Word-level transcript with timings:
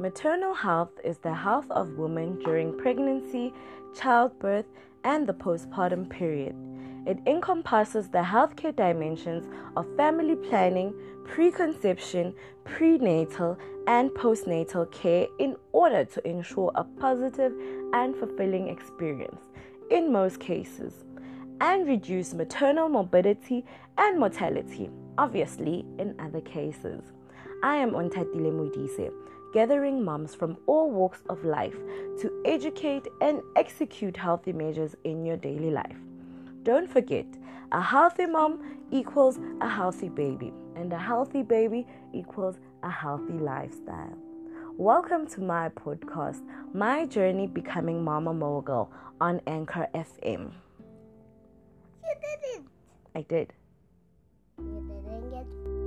Maternal 0.00 0.54
health 0.54 0.92
is 1.04 1.18
the 1.18 1.34
health 1.34 1.70
of 1.70 1.98
women 1.98 2.38
during 2.42 2.74
pregnancy, 2.78 3.52
childbirth, 3.94 4.64
and 5.04 5.26
the 5.26 5.34
postpartum 5.34 6.08
period. 6.08 6.56
It 7.06 7.18
encompasses 7.26 8.08
the 8.08 8.22
healthcare 8.22 8.74
dimensions 8.74 9.46
of 9.76 9.84
family 9.98 10.36
planning, 10.36 10.94
preconception, 11.26 12.32
prenatal, 12.64 13.58
and 13.86 14.08
postnatal 14.12 14.90
care 14.90 15.26
in 15.38 15.54
order 15.72 16.06
to 16.06 16.26
ensure 16.26 16.72
a 16.76 16.84
positive 16.84 17.52
and 17.92 18.16
fulfilling 18.16 18.68
experience 18.68 19.42
in 19.90 20.10
most 20.10 20.40
cases 20.40 21.04
and 21.60 21.86
reduce 21.86 22.32
maternal 22.32 22.88
morbidity 22.88 23.66
and 23.98 24.18
mortality, 24.18 24.88
obviously, 25.18 25.84
in 25.98 26.18
other 26.18 26.40
cases. 26.40 27.02
I 27.62 27.76
am 27.76 27.90
Ontatile 27.90 28.50
Mudise, 28.50 29.12
gathering 29.52 30.04
moms 30.04 30.34
from 30.34 30.56
all 30.66 30.90
walks 30.90 31.22
of 31.28 31.44
life 31.44 31.76
to 32.20 32.30
educate 32.44 33.06
and 33.20 33.42
execute 33.56 34.16
healthy 34.16 34.52
measures 34.52 34.94
in 35.04 35.24
your 35.24 35.36
daily 35.36 35.70
life. 35.70 35.96
Don't 36.62 36.88
forget, 36.88 37.26
a 37.72 37.80
healthy 37.80 38.26
mom 38.26 38.78
equals 38.92 39.38
a 39.60 39.68
healthy 39.68 40.08
baby, 40.08 40.52
and 40.76 40.92
a 40.92 40.98
healthy 40.98 41.42
baby 41.42 41.86
equals 42.12 42.58
a 42.82 42.90
healthy 42.90 43.32
lifestyle. 43.32 44.16
Welcome 44.76 45.26
to 45.28 45.40
my 45.40 45.68
podcast, 45.70 46.42
My 46.72 47.06
Journey 47.06 47.46
Becoming 47.46 48.04
Mama 48.04 48.32
Mogul 48.32 48.90
on 49.20 49.40
Anchor 49.46 49.88
FM. 49.94 50.52
You 52.04 52.14
didn't. 52.22 52.68
I 53.14 53.22
did. 53.22 53.52
You 54.58 55.02
didn't 55.04 55.30
get. 55.30 55.79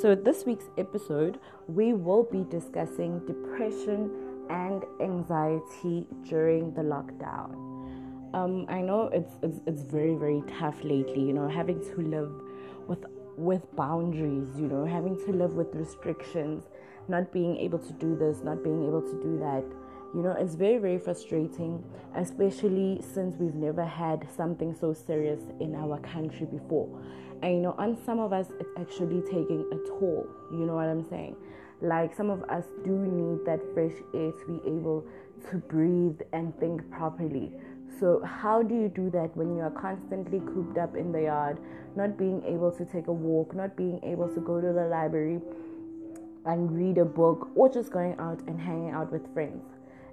So, 0.00 0.14
this 0.14 0.44
week's 0.44 0.68
episode, 0.76 1.40
we 1.68 1.94
will 1.94 2.24
be 2.24 2.44
discussing 2.50 3.18
depression 3.20 4.10
and 4.50 4.84
anxiety 5.00 6.06
during 6.28 6.74
the 6.74 6.82
lockdown. 6.82 7.54
Um, 8.34 8.66
I 8.68 8.82
know 8.82 9.08
it's, 9.10 9.32
it's 9.42 9.60
it's 9.66 9.80
very 9.80 10.14
very 10.14 10.42
tough 10.58 10.74
lately. 10.84 11.22
You 11.22 11.32
know, 11.32 11.48
having 11.48 11.80
to 11.80 11.96
live 12.02 12.30
with 12.86 13.06
with 13.38 13.74
boundaries. 13.74 14.50
You 14.58 14.68
know, 14.68 14.84
having 14.84 15.16
to 15.24 15.32
live 15.32 15.54
with 15.54 15.74
restrictions, 15.74 16.64
not 17.08 17.32
being 17.32 17.56
able 17.56 17.78
to 17.78 17.92
do 17.94 18.16
this, 18.16 18.44
not 18.44 18.62
being 18.62 18.86
able 18.86 19.00
to 19.00 19.22
do 19.22 19.38
that. 19.38 19.64
You 20.14 20.20
know, 20.20 20.36
it's 20.38 20.56
very 20.56 20.76
very 20.76 20.98
frustrating, 20.98 21.82
especially 22.14 23.00
since 23.00 23.34
we've 23.38 23.54
never 23.54 23.86
had 23.86 24.28
something 24.36 24.76
so 24.78 24.92
serious 24.92 25.40
in 25.58 25.74
our 25.74 25.98
country 26.00 26.44
before. 26.44 26.86
And 27.42 27.54
you 27.54 27.60
know, 27.60 27.74
on 27.78 27.96
some 28.04 28.18
of 28.18 28.32
us, 28.32 28.46
it's 28.58 28.70
actually 28.78 29.20
taking 29.22 29.66
a 29.72 29.76
toll. 29.88 30.26
You 30.50 30.66
know 30.66 30.74
what 30.74 30.88
I'm 30.88 31.08
saying? 31.08 31.36
Like 31.80 32.14
some 32.14 32.30
of 32.30 32.42
us 32.44 32.64
do 32.84 32.90
need 32.90 33.44
that 33.44 33.60
fresh 33.74 33.92
air 34.14 34.32
to 34.32 34.46
be 34.46 34.60
able 34.66 35.04
to 35.50 35.56
breathe 35.58 36.20
and 36.32 36.58
think 36.58 36.88
properly. 36.90 37.52
So, 38.00 38.22
how 38.24 38.62
do 38.62 38.74
you 38.74 38.88
do 38.88 39.10
that 39.10 39.34
when 39.36 39.56
you 39.56 39.62
are 39.62 39.70
constantly 39.70 40.40
cooped 40.40 40.76
up 40.76 40.96
in 40.96 41.12
the 41.12 41.22
yard, 41.22 41.58
not 41.94 42.18
being 42.18 42.42
able 42.44 42.70
to 42.72 42.84
take 42.84 43.06
a 43.06 43.12
walk, 43.12 43.54
not 43.54 43.76
being 43.76 44.00
able 44.02 44.28
to 44.34 44.40
go 44.40 44.60
to 44.60 44.72
the 44.72 44.86
library 44.86 45.40
and 46.44 46.76
read 46.76 46.98
a 46.98 47.04
book, 47.04 47.48
or 47.54 47.68
just 47.70 47.90
going 47.90 48.14
out 48.18 48.38
and 48.48 48.60
hanging 48.60 48.90
out 48.90 49.10
with 49.10 49.32
friends? 49.32 49.64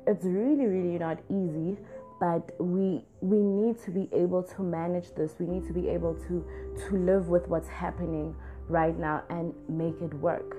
It's 0.08 0.24
really, 0.24 0.66
really 0.66 0.98
not 0.98 1.20
easy, 1.30 1.78
but 2.24 2.56
we 2.58 3.04
we 3.20 3.38
need 3.38 3.78
to 3.84 3.92
be 3.92 4.08
able 4.14 4.42
to 4.42 4.62
manage 4.64 5.14
this. 5.14 5.34
We 5.40 5.46
need 5.46 5.68
to 5.68 5.74
be 5.74 5.90
able 5.90 6.16
to 6.28 6.46
to 6.88 6.96
live 6.96 7.28
with 7.28 7.50
what's 7.50 7.68
happening 7.68 8.34
right 8.70 8.98
now 8.98 9.24
and 9.30 9.54
make 9.68 10.00
it 10.02 10.14
work. 10.14 10.56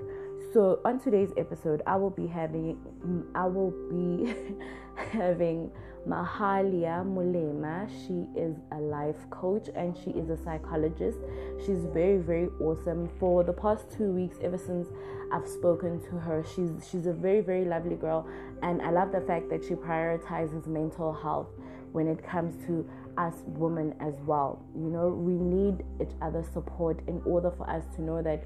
So 0.52 0.80
on 0.84 1.00
today's 1.00 1.32
episode, 1.38 1.80
I 1.86 1.96
will 1.96 2.10
be 2.10 2.26
having 2.26 2.76
I 3.34 3.46
will 3.46 3.72
be 3.88 4.34
having 5.10 5.70
Mahalia 6.06 7.02
Molema. 7.02 7.88
She 7.88 8.28
is 8.38 8.56
a 8.70 8.78
life 8.78 9.30
coach 9.30 9.70
and 9.74 9.96
she 9.96 10.10
is 10.10 10.28
a 10.28 10.36
psychologist. 10.36 11.18
She's 11.64 11.86
very 11.86 12.18
very 12.18 12.50
awesome. 12.60 13.08
For 13.18 13.42
the 13.42 13.54
past 13.54 13.90
2 13.96 14.12
weeks 14.12 14.36
ever 14.42 14.58
since 14.58 14.88
I've 15.32 15.48
spoken 15.48 15.98
to 16.10 16.18
her, 16.26 16.44
she's 16.44 16.72
she's 16.88 17.06
a 17.06 17.14
very 17.14 17.40
very 17.40 17.64
lovely 17.64 17.96
girl 17.96 18.28
and 18.62 18.82
I 18.82 18.90
love 18.90 19.12
the 19.12 19.22
fact 19.22 19.48
that 19.48 19.64
she 19.64 19.74
prioritizes 19.74 20.66
mental 20.66 21.14
health 21.14 21.48
when 21.94 22.08
it 22.08 22.26
comes 22.26 22.56
to 22.66 22.84
us 23.16 23.34
women 23.46 23.94
as 24.00 24.14
well. 24.26 24.60
You 24.74 24.90
know, 24.90 25.08
we 25.08 25.34
need 25.34 25.84
each 26.02 26.12
other's 26.20 26.48
support 26.48 26.98
in 27.06 27.22
order 27.24 27.52
for 27.56 27.70
us 27.70 27.84
to 27.94 28.02
know 28.02 28.20
that 28.20 28.42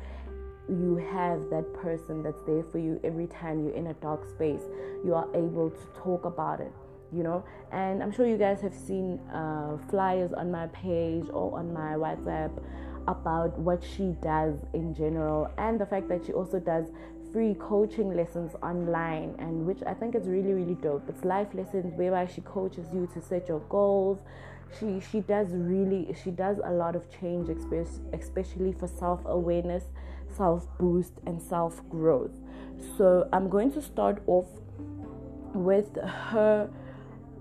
you 0.68 0.96
have 1.10 1.48
that 1.48 1.72
person 1.80 2.22
that's 2.22 2.42
there 2.46 2.62
for 2.70 2.78
you 2.78 3.00
every 3.02 3.26
time 3.26 3.64
you're 3.64 3.74
in 3.74 3.86
a 3.86 3.94
dark 3.94 4.28
space. 4.28 4.60
You 5.02 5.14
are 5.14 5.26
able 5.34 5.70
to 5.70 5.86
talk 5.96 6.26
about 6.26 6.60
it, 6.60 6.72
you 7.10 7.22
know. 7.22 7.42
And 7.72 8.02
I'm 8.02 8.12
sure 8.12 8.26
you 8.26 8.36
guys 8.36 8.60
have 8.60 8.74
seen 8.74 9.18
uh, 9.32 9.78
flyers 9.88 10.34
on 10.34 10.50
my 10.50 10.66
page 10.66 11.24
or 11.32 11.58
on 11.58 11.72
my 11.72 11.94
WhatsApp 11.94 12.52
about 13.06 13.58
what 13.58 13.82
she 13.82 14.14
does 14.22 14.56
in 14.74 14.92
general 14.94 15.50
and 15.56 15.80
the 15.80 15.86
fact 15.86 16.08
that 16.10 16.26
she 16.26 16.34
also 16.34 16.60
does 16.60 16.88
free 17.32 17.54
coaching 17.54 18.14
lessons 18.14 18.54
online 18.62 19.34
and 19.38 19.66
which 19.66 19.80
I 19.86 19.94
think 19.94 20.14
is 20.14 20.28
really 20.28 20.52
really 20.52 20.74
dope. 20.74 21.08
It's 21.08 21.24
life 21.24 21.48
lessons 21.54 21.92
whereby 21.96 22.26
she 22.26 22.40
coaches 22.42 22.86
you 22.92 23.08
to 23.14 23.20
set 23.20 23.48
your 23.48 23.60
goals. 23.68 24.18
She 24.78 25.00
she 25.00 25.20
does 25.20 25.48
really 25.52 26.14
she 26.22 26.30
does 26.30 26.58
a 26.64 26.70
lot 26.70 26.96
of 26.96 27.10
change 27.10 27.48
especially 27.48 28.72
for 28.72 28.86
self-awareness, 28.86 29.84
self-boost 30.36 31.14
and 31.26 31.40
self-growth. 31.40 32.36
So 32.96 33.28
I'm 33.32 33.48
going 33.48 33.72
to 33.72 33.82
start 33.82 34.22
off 34.26 34.48
with 35.54 35.96
her 35.96 36.70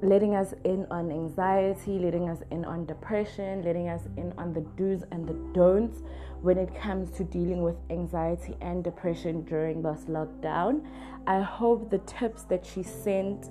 letting 0.02 0.36
us 0.36 0.54
in 0.64 0.86
on 0.92 1.12
anxiety, 1.12 1.98
letting 1.98 2.30
us 2.30 2.40
in 2.52 2.64
on 2.66 2.86
depression, 2.86 3.64
letting 3.64 3.90
us 3.90 4.02
in 4.16 4.34
on 4.38 4.54
the 4.54 4.62
do's 4.78 5.04
and 5.12 5.28
the 5.28 5.34
don'ts 5.54 6.02
when 6.42 6.58
it 6.58 6.74
comes 6.80 7.12
to 7.18 7.24
dealing 7.24 7.62
with 7.64 7.76
anxiety 7.90 8.56
and 8.62 8.84
depression 8.84 9.44
during 9.44 9.82
this 9.82 10.02
lockdown. 10.06 10.86
I 11.26 11.42
hope 11.42 11.90
the 11.90 11.98
tips 12.00 12.44
that 12.44 12.66
she 12.66 12.84
sent 12.84 13.50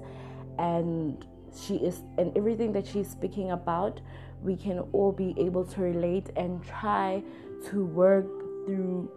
and 0.59 1.27
she 1.59 1.77
is 1.77 2.03
and 2.19 2.37
everything 2.37 2.73
that 2.73 2.87
she's 2.87 3.09
speaking 3.09 3.51
about, 3.51 4.01
we 4.43 4.57
can 4.57 4.81
all 4.93 5.13
be 5.13 5.35
able 5.39 5.65
to 5.65 5.81
relate 5.81 6.31
and 6.37 6.63
try 6.65 7.23
to 7.71 7.85
work 7.85 8.27
through 8.67 9.11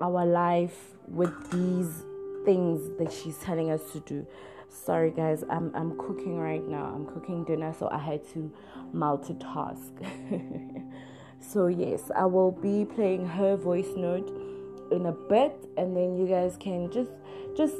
our 0.00 0.26
life 0.26 0.96
with 1.06 1.32
these 1.50 2.04
things 2.44 2.90
that 2.98 3.12
she's 3.12 3.38
telling 3.38 3.70
us 3.70 3.92
to 3.92 4.00
do. 4.00 4.26
Sorry 4.68 5.10
guys 5.10 5.44
i'm 5.50 5.70
i'm 5.74 5.96
cooking 5.98 6.38
right 6.38 6.66
now. 6.66 6.92
I'm 6.94 7.06
cooking 7.06 7.44
dinner 7.44 7.74
so 7.78 7.88
i 7.92 7.98
had 7.98 8.26
to 8.32 8.50
multitask 8.94 9.90
so 11.42 11.66
yes 11.66 12.10
i 12.16 12.24
will 12.24 12.52
be 12.52 12.84
playing 12.84 13.26
her 13.26 13.56
voice 13.56 13.88
note 13.96 14.28
in 14.90 15.06
a 15.06 15.12
bit 15.12 15.54
and 15.76 15.96
then 15.96 16.16
you 16.16 16.26
guys 16.26 16.56
can 16.58 16.90
just 16.90 17.10
just 17.56 17.74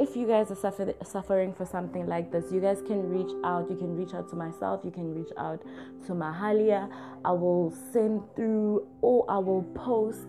if 0.00 0.14
you 0.14 0.28
guys 0.28 0.48
are 0.52 0.54
suffer, 0.54 0.94
suffering 1.02 1.52
for 1.52 1.64
something 1.64 2.06
like 2.06 2.30
this 2.30 2.52
you 2.52 2.60
guys 2.60 2.82
can 2.86 3.08
reach 3.08 3.32
out 3.44 3.68
you 3.70 3.76
can 3.76 3.96
reach 3.96 4.14
out 4.14 4.28
to 4.28 4.36
myself 4.36 4.80
you 4.84 4.90
can 4.90 5.14
reach 5.14 5.32
out 5.36 5.60
to 6.06 6.12
mahalia 6.12 6.88
i 7.24 7.32
will 7.32 7.72
send 7.92 8.22
through 8.36 8.86
or 9.00 9.24
i 9.30 9.38
will 9.38 9.62
post 9.74 10.26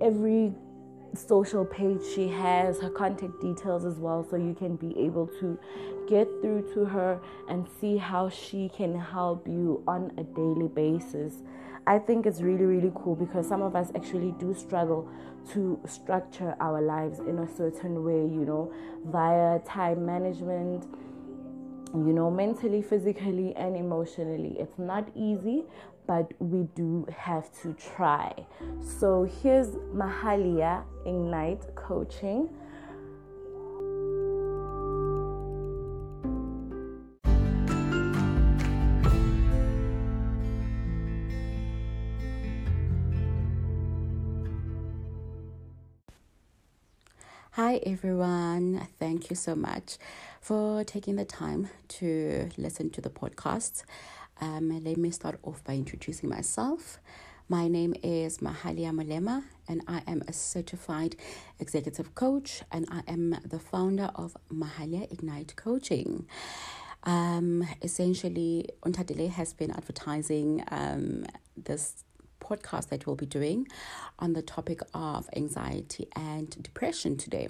every 0.00 0.52
social 1.16 1.64
page 1.64 2.00
she 2.14 2.28
has, 2.28 2.80
her 2.80 2.90
contact 2.90 3.40
details 3.40 3.84
as 3.84 3.98
well, 3.98 4.26
so 4.28 4.36
you 4.36 4.54
can 4.54 4.76
be 4.76 4.96
able 4.98 5.26
to 5.40 5.58
get 6.08 6.28
through 6.40 6.70
to 6.74 6.84
her 6.84 7.20
and 7.48 7.66
see 7.80 7.96
how 7.96 8.28
she 8.28 8.68
can 8.68 8.98
help 8.98 9.46
you 9.48 9.82
on 9.88 10.12
a 10.18 10.22
daily 10.22 10.68
basis. 10.68 11.42
I 11.86 11.98
think 12.00 12.26
it's 12.26 12.40
really, 12.40 12.64
really 12.64 12.90
cool 12.96 13.14
because 13.14 13.46
some 13.46 13.62
of 13.62 13.76
us 13.76 13.92
actually 13.94 14.32
do 14.40 14.54
struggle 14.54 15.08
to 15.52 15.78
structure 15.86 16.56
our 16.60 16.82
lives 16.82 17.20
in 17.20 17.38
a 17.38 17.56
certain 17.56 18.04
way, 18.04 18.22
you 18.22 18.44
know, 18.44 18.72
via 19.04 19.60
time 19.60 20.04
management, 20.04 20.84
you 21.94 22.12
know, 22.12 22.28
mentally, 22.28 22.82
physically, 22.82 23.54
and 23.54 23.76
emotionally. 23.76 24.56
It's 24.58 24.78
not 24.78 25.08
easy, 25.14 25.64
but 26.08 26.32
we 26.40 26.64
do 26.74 27.06
have 27.16 27.50
to 27.62 27.72
try. 27.74 28.32
So 28.98 29.22
here's 29.42 29.68
Mahalia 29.94 30.82
Ignite 31.04 31.74
Coaching. 31.76 32.48
Hi 47.76 47.82
everyone, 47.92 48.88
thank 48.98 49.28
you 49.28 49.36
so 49.36 49.54
much 49.54 49.98
for 50.40 50.82
taking 50.82 51.16
the 51.16 51.26
time 51.26 51.68
to 51.88 52.48
listen 52.56 52.88
to 52.88 53.02
the 53.02 53.10
podcast. 53.10 53.84
Um, 54.40 54.82
let 54.82 54.96
me 54.96 55.10
start 55.10 55.38
off 55.42 55.62
by 55.62 55.74
introducing 55.74 56.30
myself. 56.30 56.98
My 57.50 57.68
name 57.68 57.94
is 58.02 58.38
Mahalia 58.38 58.92
Molema, 58.92 59.44
and 59.68 59.82
I 59.86 60.00
am 60.06 60.22
a 60.26 60.32
certified 60.32 61.16
executive 61.60 62.14
coach, 62.14 62.62
and 62.72 62.88
I 62.90 63.02
am 63.06 63.36
the 63.44 63.58
founder 63.58 64.10
of 64.14 64.38
Mahalia 64.50 65.12
Ignite 65.12 65.54
Coaching. 65.56 66.24
Um, 67.04 67.68
essentially, 67.82 68.70
Untadile 68.86 69.28
has 69.28 69.52
been 69.52 69.70
advertising 69.70 70.64
um, 70.70 71.26
this 71.58 72.04
podcast 72.48 72.88
that 72.88 73.06
we'll 73.06 73.16
be 73.16 73.26
doing 73.26 73.66
on 74.18 74.32
the 74.32 74.42
topic 74.42 74.80
of 74.94 75.28
anxiety 75.34 76.08
and 76.14 76.62
depression 76.62 77.16
today. 77.16 77.48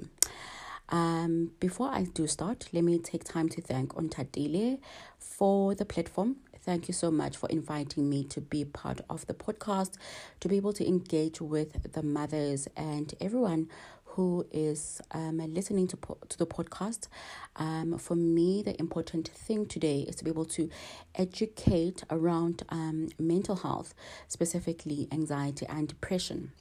Um, 0.89 1.51
before 1.59 1.89
I 1.89 2.05
do 2.05 2.27
start, 2.27 2.69
let 2.73 2.85
me 2.85 2.99
take 2.99 3.25
time 3.25 3.49
to 3.51 3.61
thank 3.61 3.95
Untadile 3.95 4.79
for 5.19 5.75
the 5.75 5.85
platform. 5.85 6.37
Thank 6.63 6.89
you 6.89 6.95
so 6.95 7.11
much 7.11 7.37
for 7.37 7.49
inviting 7.49 8.11
me 8.11 8.25
to 8.25 8.41
be 8.41 8.65
part 8.65 9.01
of 9.09 9.27
the 9.27 9.35
podcast, 9.35 9.95
to 10.41 10.49
be 10.49 10.57
able 10.57 10.73
to 10.75 10.87
engage 10.87 11.41
with 11.41 11.93
the 11.93 12.03
mothers 12.03 12.67
and 12.77 13.15
everyone 13.21 13.69
who 14.17 14.47
is 14.51 15.01
um, 15.13 15.39
listening 15.53 15.87
to, 15.89 15.97
po- 15.97 16.17
to 16.31 16.39
the 16.39 16.47
podcast. 16.47 17.09
Um, 17.57 17.99
for 17.99 18.17
me, 18.17 18.63
the 18.63 18.79
important 18.81 19.29
thing 19.29 19.67
today 19.67 20.01
is 20.09 20.17
to 20.17 20.25
be 20.25 20.31
able 20.31 20.47
to 20.47 20.71
educate 21.15 22.03
around 22.11 22.63
um, 22.71 23.09
mental 23.19 23.57
health, 23.57 23.95
specifically 24.27 25.07
anxiety 25.13 25.67
and 25.69 25.87
depression. 25.87 26.53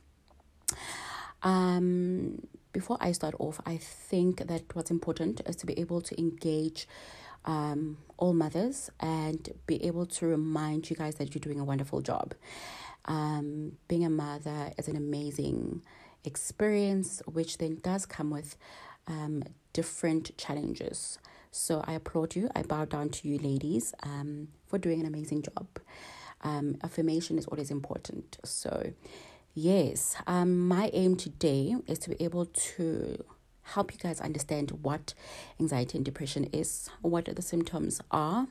Um, 1.44 2.46
before 2.74 2.98
I 3.00 3.14
start 3.14 3.36
off, 3.40 3.62
I 3.66 3.78
think 3.78 4.48
that 4.48 4.64
what's 4.74 4.92
important 4.92 5.40
is 5.46 5.56
to 5.58 5.66
be 5.66 5.80
able 5.80 6.02
to 6.02 6.20
engage 6.20 6.90
um, 7.46 7.98
all 8.18 8.34
mothers 8.34 8.90
and 9.00 9.50
be 9.66 9.82
able 9.86 10.08
to 10.08 10.26
remind 10.26 10.90
you 10.90 10.98
guys 10.98 11.16
that 11.16 11.34
you're 11.34 11.40
doing 11.40 11.62
a 11.62 11.64
wonderful 11.64 12.02
job. 12.02 12.34
Um, 13.06 13.78
being 13.88 14.04
a 14.04 14.10
mother 14.10 14.74
is 14.78 14.90
an 14.90 14.98
amazing 14.98 15.84
experience, 16.26 17.22
which 17.26 17.58
then 17.58 17.80
does 17.84 18.06
come 18.06 18.30
with 18.30 18.58
um, 19.08 19.44
different 19.74 20.38
challenges. 20.38 21.20
So 21.52 21.84
I 21.88 21.94
applaud 21.94 22.36
you. 22.36 22.50
I 22.56 22.64
bow 22.64 22.86
down 22.86 23.10
to 23.10 23.28
you, 23.28 23.38
ladies, 23.38 23.94
um, 24.04 24.50
for 24.68 24.78
doing 24.78 25.00
an 25.00 25.06
amazing 25.06 25.44
job. 25.44 25.68
Um, 26.42 26.78
affirmation 26.84 27.38
is 27.38 27.46
always 27.48 27.72
important. 27.72 28.38
So, 28.44 28.92
yes, 29.54 30.16
um, 30.28 30.68
my 30.68 30.90
aim 30.94 31.16
today 31.16 31.76
is 31.88 31.98
to 32.00 32.10
be 32.10 32.24
able 32.24 32.46
to 32.46 33.24
help 33.62 33.94
you 33.94 34.00
guys 34.00 34.22
understand 34.22 34.72
what 34.84 35.14
anxiety 35.60 35.98
and 35.98 36.06
depression 36.06 36.44
is, 36.52 36.90
what 37.02 37.26
the 37.26 37.42
symptoms 37.42 38.02
are, 38.12 38.48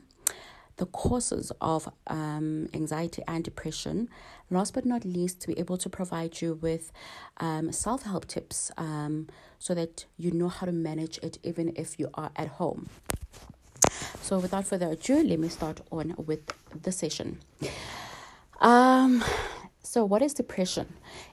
the 0.77 0.85
causes 0.87 1.51
of 1.61 1.89
um, 2.07 2.67
anxiety 2.73 3.21
and 3.27 3.43
depression. 3.43 4.09
Last 4.49 4.73
but 4.73 4.85
not 4.85 5.05
least, 5.05 5.41
to 5.41 5.47
be 5.47 5.59
able 5.59 5.77
to 5.77 5.89
provide 5.89 6.41
you 6.41 6.55
with 6.61 6.91
um, 7.37 7.71
self 7.71 8.03
help 8.03 8.27
tips 8.27 8.71
um, 8.77 9.27
so 9.59 9.73
that 9.73 10.05
you 10.17 10.31
know 10.31 10.49
how 10.49 10.65
to 10.65 10.71
manage 10.71 11.17
it 11.19 11.39
even 11.43 11.73
if 11.75 11.99
you 11.99 12.09
are 12.13 12.31
at 12.35 12.47
home. 12.47 12.89
So, 14.21 14.39
without 14.39 14.65
further 14.65 14.91
ado, 14.91 15.23
let 15.23 15.39
me 15.39 15.49
start 15.49 15.81
on 15.91 16.15
with 16.17 16.41
the 16.81 16.91
session. 16.91 17.39
Um, 18.59 19.23
so, 19.83 20.03
what 20.03 20.21
is 20.21 20.33
depression? 20.33 20.87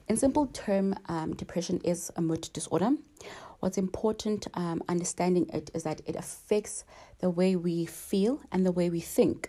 In 0.07 0.17
simple 0.17 0.47
term, 0.47 0.95
um, 1.07 1.35
depression 1.35 1.81
is 1.83 2.11
a 2.15 2.21
mood 2.21 2.49
disorder. 2.53 2.91
What's 3.63 3.77
important 3.77 4.45
um, 4.55 4.83
understanding 4.89 5.49
it 5.53 5.71
is 5.73 5.83
that 5.83 6.01
it 6.05 6.17
affects 6.17 6.83
the 7.19 7.29
way 7.29 7.55
we 7.55 7.85
feel 7.85 8.41
and 8.51 8.65
the 8.65 8.73
way 8.73 8.89
we 8.89 8.99
think. 8.99 9.47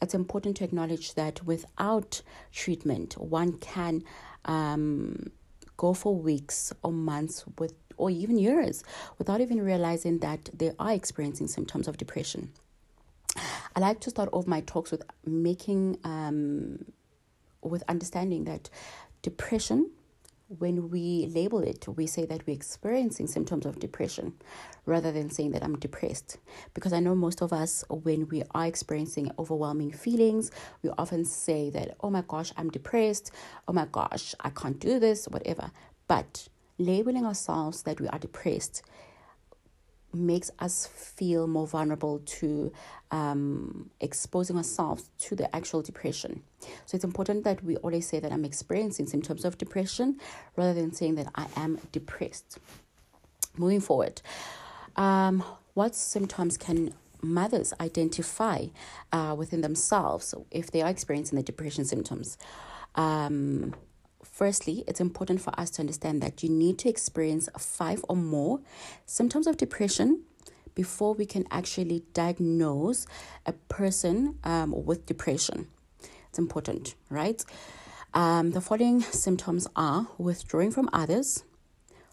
It's 0.00 0.14
important 0.14 0.56
to 0.56 0.64
acknowledge 0.64 1.12
that 1.16 1.44
without 1.44 2.22
treatment, 2.50 3.18
one 3.18 3.58
can 3.58 4.04
um, 4.46 5.30
go 5.76 5.92
for 5.92 6.16
weeks 6.16 6.72
or 6.82 6.92
months 6.92 7.44
with 7.58 7.74
or 7.98 8.08
even 8.08 8.38
years 8.38 8.82
without 9.18 9.42
even 9.42 9.60
realizing 9.60 10.20
that 10.20 10.48
they 10.54 10.72
are 10.78 10.92
experiencing 10.92 11.46
symptoms 11.46 11.88
of 11.88 11.98
depression. 11.98 12.52
I 13.36 13.80
like 13.80 14.00
to 14.00 14.08
start 14.08 14.30
off 14.32 14.46
my 14.46 14.62
talks 14.62 14.90
with 14.90 15.02
making 15.26 15.98
um, 16.04 16.86
with 17.60 17.82
understanding 17.86 18.44
that 18.44 18.70
depression 19.20 19.90
when 20.48 20.90
we 20.90 21.26
label 21.26 21.58
it, 21.60 21.86
we 21.88 22.06
say 22.06 22.24
that 22.26 22.46
we're 22.46 22.54
experiencing 22.54 23.26
symptoms 23.26 23.66
of 23.66 23.80
depression 23.80 24.34
rather 24.84 25.10
than 25.10 25.28
saying 25.28 25.50
that 25.50 25.64
I'm 25.64 25.76
depressed. 25.76 26.38
Because 26.72 26.92
I 26.92 27.00
know 27.00 27.16
most 27.16 27.42
of 27.42 27.52
us, 27.52 27.84
when 27.88 28.28
we 28.28 28.44
are 28.54 28.66
experiencing 28.66 29.30
overwhelming 29.38 29.90
feelings, 29.90 30.52
we 30.82 30.90
often 30.90 31.24
say 31.24 31.70
that, 31.70 31.96
oh 32.00 32.10
my 32.10 32.22
gosh, 32.28 32.52
I'm 32.56 32.70
depressed. 32.70 33.32
Oh 33.66 33.72
my 33.72 33.86
gosh, 33.90 34.34
I 34.40 34.50
can't 34.50 34.78
do 34.78 35.00
this, 35.00 35.26
whatever. 35.26 35.72
But 36.06 36.48
labeling 36.78 37.26
ourselves 37.26 37.82
that 37.82 38.00
we 38.00 38.06
are 38.08 38.18
depressed 38.18 38.82
makes 40.12 40.50
us 40.58 40.86
feel 40.86 41.46
more 41.46 41.66
vulnerable 41.66 42.20
to 42.20 42.72
um, 43.10 43.90
exposing 44.00 44.56
ourselves 44.56 45.10
to 45.18 45.36
the 45.36 45.54
actual 45.54 45.82
depression. 45.82 46.42
So 46.86 46.94
it's 46.94 47.04
important 47.04 47.44
that 47.44 47.62
we 47.62 47.76
always 47.76 48.06
say 48.08 48.20
that 48.20 48.32
I'm 48.32 48.44
experiencing 48.44 49.06
symptoms 49.06 49.44
of 49.44 49.58
depression 49.58 50.18
rather 50.56 50.74
than 50.74 50.92
saying 50.92 51.16
that 51.16 51.28
I 51.34 51.46
am 51.56 51.78
depressed. 51.92 52.58
Moving 53.56 53.80
forward, 53.80 54.22
um, 54.96 55.44
what 55.74 55.94
symptoms 55.94 56.56
can 56.56 56.94
mothers 57.22 57.72
identify 57.80 58.66
uh, 59.12 59.34
within 59.36 59.60
themselves 59.60 60.34
if 60.50 60.70
they 60.70 60.82
are 60.82 60.90
experiencing 60.90 61.36
the 61.36 61.42
depression 61.42 61.84
symptoms? 61.84 62.38
Um, 62.94 63.74
Firstly, 64.36 64.84
it's 64.86 65.00
important 65.00 65.40
for 65.40 65.58
us 65.58 65.70
to 65.70 65.80
understand 65.80 66.20
that 66.20 66.42
you 66.42 66.50
need 66.50 66.76
to 66.80 66.90
experience 66.90 67.48
five 67.56 68.04
or 68.06 68.16
more 68.16 68.60
symptoms 69.06 69.46
of 69.46 69.56
depression 69.56 70.24
before 70.74 71.14
we 71.14 71.24
can 71.24 71.46
actually 71.50 72.02
diagnose 72.12 73.06
a 73.46 73.54
person 73.54 74.38
um, 74.44 74.84
with 74.84 75.06
depression. 75.06 75.68
It's 76.28 76.38
important, 76.38 76.96
right? 77.08 77.42
Um, 78.12 78.50
the 78.50 78.60
following 78.60 79.00
symptoms 79.00 79.68
are 79.74 80.06
withdrawing 80.18 80.70
from 80.70 80.90
others, 80.92 81.42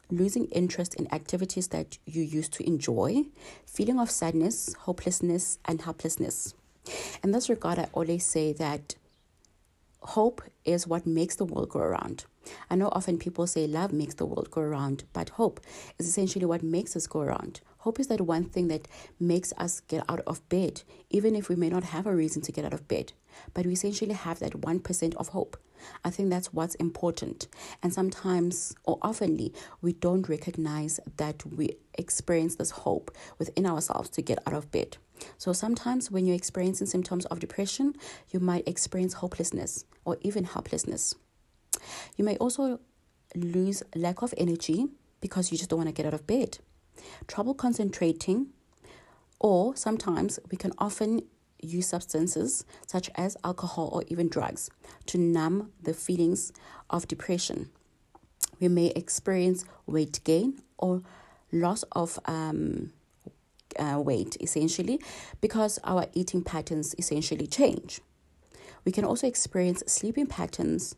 losing 0.09 0.45
interest 0.45 0.95
in 0.95 1.13
activities 1.13 1.67
that 1.67 1.97
you 2.05 2.23
used 2.23 2.53
to 2.53 2.65
enjoy, 2.65 3.23
feeling 3.65 3.99
of 3.99 4.09
sadness, 4.09 4.73
hopelessness, 4.79 5.59
and 5.65 5.81
helplessness. 5.81 6.53
In 7.21 7.31
this 7.31 7.49
regard, 7.49 7.79
I 7.79 7.89
always 7.91 8.25
say 8.25 8.53
that 8.53 8.95
hope 10.03 10.41
is 10.65 10.87
what 10.87 11.05
makes 11.05 11.35
the 11.35 11.45
world 11.45 11.69
go 11.69 11.79
around. 11.79 12.25
I 12.69 12.75
know 12.75 12.89
often 12.91 13.17
people 13.17 13.47
say 13.47 13.67
love 13.67 13.93
makes 13.93 14.15
the 14.15 14.25
world 14.25 14.51
go 14.51 14.61
around, 14.61 15.05
but 15.13 15.29
hope 15.29 15.61
is 15.97 16.07
essentially 16.07 16.45
what 16.45 16.61
makes 16.61 16.95
us 16.95 17.07
go 17.07 17.21
around. 17.21 17.61
Hope 17.79 17.99
is 17.99 18.07
that 18.07 18.21
one 18.21 18.45
thing 18.45 18.67
that 18.69 18.87
makes 19.19 19.53
us 19.57 19.81
get 19.81 20.03
out 20.09 20.21
of 20.21 20.47
bed, 20.49 20.83
even 21.09 21.35
if 21.35 21.49
we 21.49 21.55
may 21.55 21.69
not 21.69 21.83
have 21.83 22.05
a 22.05 22.15
reason 22.15 22.41
to 22.43 22.51
get 22.51 22.65
out 22.65 22.73
of 22.73 22.87
bed. 22.87 23.13
But 23.53 23.65
we 23.65 23.73
essentially 23.73 24.13
have 24.13 24.39
that 24.39 24.53
1% 24.53 25.15
of 25.15 25.29
hope. 25.29 25.57
I 26.03 26.09
think 26.09 26.29
that's 26.29 26.53
what's 26.53 26.75
important. 26.75 27.47
And 27.81 27.93
sometimes, 27.93 28.73
or 28.85 28.99
oftenly, 28.99 29.53
we 29.81 29.93
don't 29.93 30.29
recognize 30.29 30.99
that 31.17 31.43
we 31.45 31.75
experience 31.95 32.55
this 32.55 32.71
hope 32.71 33.11
within 33.37 33.65
ourselves 33.65 34.09
to 34.11 34.21
get 34.21 34.39
out 34.47 34.53
of 34.53 34.71
bed. 34.71 34.97
So 35.37 35.53
sometimes 35.53 36.11
when 36.11 36.25
you're 36.25 36.35
experiencing 36.35 36.87
symptoms 36.87 37.25
of 37.25 37.39
depression, 37.39 37.95
you 38.31 38.39
might 38.39 38.67
experience 38.67 39.13
hopelessness 39.13 39.85
or 40.05 40.17
even 40.21 40.43
helplessness. 40.43 41.15
You 42.15 42.25
may 42.25 42.37
also 42.37 42.79
lose 43.35 43.83
lack 43.95 44.21
of 44.21 44.33
energy 44.37 44.87
because 45.21 45.51
you 45.51 45.57
just 45.57 45.69
don't 45.69 45.77
want 45.77 45.89
to 45.89 45.93
get 45.93 46.05
out 46.05 46.13
of 46.13 46.27
bed, 46.27 46.59
trouble 47.27 47.53
concentrating, 47.53 48.47
or 49.39 49.75
sometimes 49.75 50.39
we 50.51 50.57
can 50.57 50.71
often 50.77 51.21
use 51.61 51.87
substances 51.87 52.65
such 52.85 53.09
as 53.15 53.37
alcohol 53.43 53.89
or 53.93 54.03
even 54.07 54.27
drugs 54.27 54.69
to 55.05 55.17
numb 55.17 55.71
the 55.81 55.93
feelings 55.93 56.51
of 56.89 57.07
depression. 57.07 57.69
We 58.59 58.67
may 58.67 58.87
experience 58.87 59.65
weight 59.85 60.19
gain 60.23 60.61
or 60.77 61.01
loss 61.51 61.83
of 61.93 62.19
um, 62.25 62.91
uh, 63.77 63.99
weight 63.99 64.37
essentially 64.39 64.99
because 65.41 65.79
our 65.83 66.07
eating 66.13 66.43
patterns 66.43 66.95
essentially 66.97 67.47
change. 67.47 68.01
We 68.85 68.91
can 68.91 69.05
also 69.05 69.27
experience 69.27 69.83
sleeping 69.87 70.27
patterns 70.27 70.95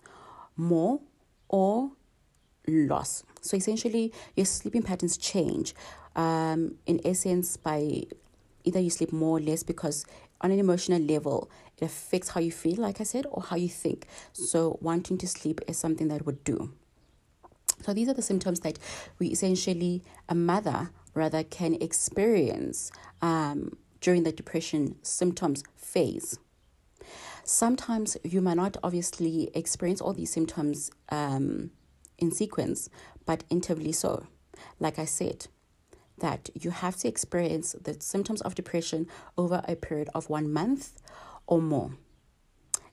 more 0.55 1.01
or 1.49 1.91
loss. 2.67 3.23
So 3.41 3.57
essentially, 3.57 4.11
your 4.35 4.45
sleeping 4.45 4.81
patterns 4.81 5.17
change. 5.17 5.75
Um, 6.15 6.75
in 6.85 6.99
essence, 7.05 7.57
by 7.57 8.03
either 8.63 8.79
you 8.79 8.89
sleep 8.89 9.11
more 9.11 9.37
or 9.37 9.41
less 9.41 9.63
because 9.63 10.05
on 10.41 10.51
an 10.51 10.59
emotional 10.59 11.01
level, 11.01 11.49
it 11.77 11.85
affects 11.85 12.29
how 12.29 12.41
you 12.41 12.51
feel, 12.51 12.77
like 12.77 12.99
I 12.99 13.03
said, 13.03 13.25
or 13.29 13.43
how 13.43 13.55
you 13.55 13.69
think. 13.69 14.07
So 14.33 14.77
wanting 14.81 15.17
to 15.19 15.27
sleep 15.27 15.61
is 15.67 15.77
something 15.77 16.07
that 16.07 16.25
would 16.25 16.43
do. 16.43 16.73
So 17.83 17.93
these 17.93 18.07
are 18.09 18.13
the 18.13 18.21
symptoms 18.21 18.61
that 18.61 18.79
we 19.19 19.27
essentially, 19.27 20.01
a 20.27 20.35
mother 20.35 20.89
rather 21.15 21.43
can 21.43 21.73
experience 21.75 22.91
um, 23.21 23.77
during 24.01 24.23
the 24.23 24.31
depression 24.31 24.95
symptoms 25.01 25.63
phase. 25.75 26.37
Sometimes 27.43 28.17
you 28.23 28.41
might 28.41 28.57
not 28.57 28.77
obviously 28.83 29.49
experience 29.53 30.01
all 30.01 30.13
these 30.13 30.31
symptoms 30.31 30.91
um, 31.09 31.71
in 32.17 32.31
sequence, 32.31 32.89
but 33.25 33.47
intervally 33.49 33.93
so. 33.93 34.27
Like 34.79 34.99
I 34.99 35.05
said, 35.05 35.47
that 36.19 36.49
you 36.53 36.71
have 36.71 36.95
to 36.97 37.07
experience 37.07 37.73
the 37.81 37.95
symptoms 37.99 38.41
of 38.41 38.55
depression 38.55 39.07
over 39.37 39.63
a 39.67 39.75
period 39.75 40.09
of 40.13 40.29
one 40.29 40.51
month 40.51 40.93
or 41.47 41.61
more. 41.61 41.91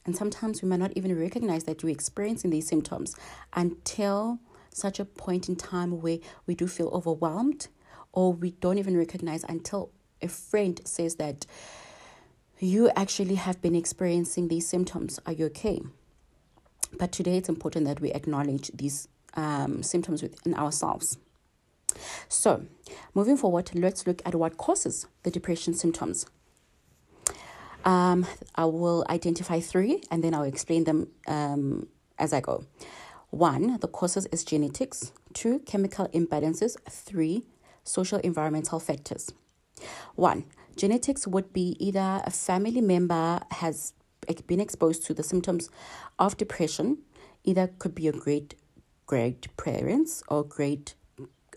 And 0.05 0.17
sometimes 0.17 0.63
we 0.63 0.69
might 0.69 0.81
not 0.81 0.93
even 0.97 1.19
recognize 1.19 1.65
that 1.65 1.85
we're 1.85 1.91
experiencing 1.91 2.51
these 2.51 2.67
symptoms 2.67 3.15
until 3.55 4.41
such 4.75 4.99
a 4.99 5.05
point 5.05 5.49
in 5.49 5.57
time 5.57 6.01
where 6.01 6.19
we 6.47 6.55
do 6.55 6.67
feel 6.67 6.89
overwhelmed 6.89 7.69
or 8.13 8.33
we 8.33 8.53
don't 8.53 8.79
even 8.79 8.97
recognize 8.97 9.45
until 9.45 9.91
a 10.21 10.29
friend 10.29 10.81
says 10.85 11.17
that 11.17 11.47
you 12.59 12.91
actually 12.95 13.35
have 13.35 13.61
been 13.61 13.75
experiencing 13.75 14.49
these 14.49 14.69
symptoms. 14.69 15.19
Are 15.27 15.33
you 15.33 15.47
okay? 15.47 15.81
But 16.99 17.11
today 17.11 17.39
it's 17.39 17.49
important 17.49 17.87
that 17.87 18.01
we 18.01 18.13
acknowledge 18.13 18.71
these 18.73 19.09
um, 19.35 19.83
symptoms 19.83 20.23
within 20.23 20.55
ourselves. 20.55 21.19
So, 22.29 22.65
moving 23.15 23.37
forward, 23.37 23.71
let's 23.75 24.07
look 24.07 24.23
at 24.25 24.35
what 24.35 24.57
causes 24.57 25.07
the 25.25 25.31
depression 25.31 25.75
symptoms. 25.75 26.27
Um, 27.85 28.27
I 28.55 28.67
will 28.67 29.05
identify 29.11 29.61
three 29.61 30.03
and 30.11 30.23
then 30.23 30.35
I'll 30.35 30.45
explain 30.45 30.85
them 30.85 31.09
um, 31.27 31.89
as 32.19 32.33
I 32.33 32.41
go. 32.41 32.65
One, 33.31 33.79
the 33.81 33.89
causes 33.89 34.27
is 34.27 34.45
genetics. 34.45 35.13
Two, 35.33 35.61
chemical 35.61 36.07
imbalances. 36.09 36.77
Three, 36.89 37.45
social 37.85 38.19
environmental 38.19 38.81
factors. 38.81 39.33
One, 40.15 40.45
genetics 40.77 41.27
would 41.27 41.53
be 41.53 41.77
either 41.79 42.23
a 42.25 42.31
family 42.31 42.81
member 42.81 43.41
has 43.51 43.95
been 44.47 44.61
exposed 44.61 45.05
to 45.07 45.15
the 45.15 45.23
symptoms 45.23 45.71
of 46.19 46.37
depression, 46.37 46.99
either 47.45 47.69
could 47.79 47.95
be 47.95 48.05
your 48.05 48.13
great 48.13 48.55
great 49.07 49.55
parents 49.57 50.23
or 50.29 50.43
great 50.43 50.95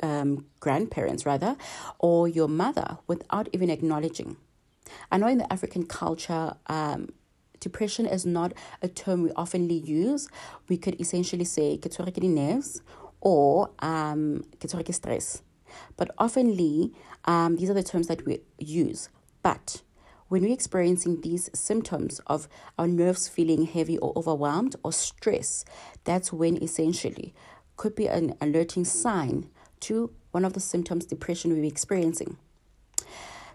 um, 0.04 0.46
grandparents 0.60 1.26
rather, 1.26 1.56
or 2.00 2.28
your 2.28 2.50
mother 2.50 2.98
without 3.08 3.48
even 3.54 3.70
acknowledging. 3.70 4.36
I 5.12 5.18
know 5.18 5.28
in 5.28 5.38
the 5.38 5.52
African 5.54 5.86
culture, 5.86 6.56
um, 6.68 7.14
depression 7.60 8.06
is 8.06 8.26
not 8.26 8.54
a 8.82 8.88
term 8.88 9.24
we 9.24 9.30
oftenly 9.32 9.88
use. 9.88 10.28
We 10.68 10.78
could 10.78 11.00
essentially 11.00 11.46
say 11.46 11.78
ke 11.78 11.90
nerves 12.24 12.82
or 13.22 13.70
um, 13.80 14.44
stress. 14.92 15.42
But 15.98 16.16
oftenly, 16.18 16.94
um, 17.26 17.56
these 17.58 17.70
are 17.70 17.74
the 17.74 17.84
terms 17.84 18.08
that 18.08 18.26
we 18.26 18.40
use. 18.58 19.10
But 19.42 19.82
when 20.28 20.42
we're 20.42 20.54
experiencing 20.54 21.22
these 21.22 21.50
symptoms 21.54 22.20
of 22.28 22.48
our 22.78 22.88
nerves 22.88 23.28
feeling 23.28 23.66
heavy 23.66 23.98
or 24.00 24.14
overwhelmed 24.16 24.76
or 24.84 24.92
stress, 24.92 25.64
that's 26.04 26.34
when 26.34 26.58
essentially 26.58 27.34
could 27.78 27.96
be 27.96 28.08
an 28.08 28.36
alerting 28.42 28.86
sign 28.86 29.50
to 29.82 30.12
one 30.32 30.46
of 30.46 30.54
the 30.54 30.60
symptoms 30.60 31.06
depression 31.06 31.52
we're 31.52 31.64
experiencing. 31.64 32.38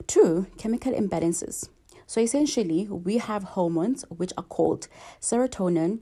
Two, 0.06 0.46
chemical 0.58 0.92
imbalances. 0.92 1.68
So 2.06 2.20
essentially, 2.20 2.86
we 2.88 3.18
have 3.18 3.42
hormones 3.44 4.04
which 4.08 4.32
are 4.36 4.44
called 4.44 4.88
serotonin. 5.20 6.00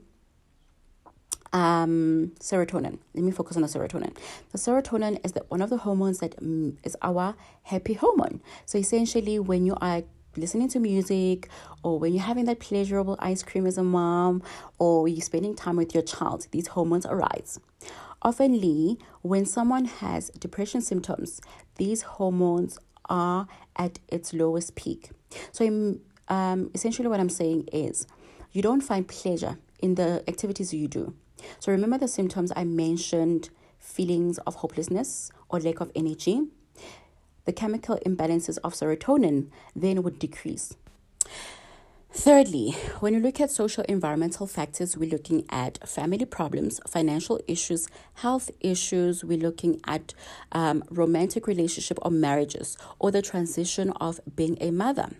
Um, 1.52 2.32
serotonin. 2.40 2.98
Let 3.14 3.24
me 3.24 3.30
focus 3.30 3.56
on 3.56 3.62
the 3.62 3.68
serotonin. 3.68 4.14
The 4.52 4.58
serotonin 4.58 5.24
is 5.24 5.32
the, 5.32 5.44
one 5.48 5.62
of 5.62 5.70
the 5.70 5.78
hormones 5.78 6.18
that 6.18 6.34
um, 6.42 6.76
is 6.84 6.94
our 7.00 7.34
happy 7.62 7.94
hormone. 7.94 8.42
So 8.66 8.76
essentially, 8.76 9.38
when 9.38 9.64
you 9.64 9.74
are 9.80 10.02
listening 10.36 10.68
to 10.68 10.78
music 10.78 11.48
or 11.82 11.98
when 11.98 12.12
you're 12.12 12.22
having 12.22 12.44
that 12.46 12.60
pleasurable 12.60 13.16
ice 13.18 13.42
cream 13.42 13.66
as 13.66 13.78
a 13.78 13.82
mom 13.82 14.42
or 14.78 15.08
you're 15.08 15.22
spending 15.22 15.54
time 15.54 15.76
with 15.76 15.94
your 15.94 16.02
child, 16.02 16.46
these 16.50 16.68
hormones 16.68 17.06
arise. 17.06 17.58
Oftenly, 18.22 18.98
when 19.22 19.46
someone 19.46 19.84
has 19.84 20.30
depression 20.30 20.82
symptoms, 20.82 21.40
these 21.76 22.02
hormones 22.02 22.78
are 23.08 23.46
at 23.76 24.00
its 24.08 24.34
lowest 24.34 24.74
peak. 24.74 25.10
So, 25.52 25.98
um, 26.28 26.70
essentially, 26.74 27.08
what 27.08 27.20
I'm 27.20 27.28
saying 27.30 27.68
is 27.72 28.06
you 28.52 28.60
don't 28.60 28.80
find 28.80 29.06
pleasure 29.06 29.56
in 29.80 29.94
the 29.94 30.24
activities 30.28 30.74
you 30.74 30.88
do. 30.88 31.14
So, 31.58 31.72
remember 31.72 31.98
the 31.98 32.08
symptoms 32.08 32.52
I 32.54 32.64
mentioned 32.64 33.50
feelings 33.78 34.38
of 34.38 34.56
hopelessness 34.56 35.30
or 35.48 35.60
lack 35.60 35.80
of 35.80 35.90
energy. 35.94 36.48
The 37.44 37.52
chemical 37.52 37.98
imbalances 38.04 38.58
of 38.62 38.74
serotonin 38.74 39.48
then 39.74 40.02
would 40.02 40.18
decrease. 40.18 40.76
Thirdly, 42.10 42.72
when 43.00 43.14
you 43.14 43.20
look 43.20 43.38
at 43.40 43.50
social 43.50 43.84
environmental 43.84 44.46
factors, 44.46 44.96
we're 44.96 45.10
looking 45.10 45.44
at 45.50 45.86
family 45.86 46.24
problems, 46.24 46.80
financial 46.86 47.40
issues, 47.46 47.86
health 48.14 48.50
issues, 48.60 49.24
we're 49.24 49.38
looking 49.38 49.80
at 49.86 50.14
um, 50.52 50.82
romantic 50.90 51.46
relationship 51.46 51.98
or 52.02 52.10
marriages, 52.10 52.76
or 52.98 53.10
the 53.10 53.22
transition 53.22 53.90
of 54.00 54.20
being 54.34 54.56
a 54.60 54.70
mother. 54.70 55.10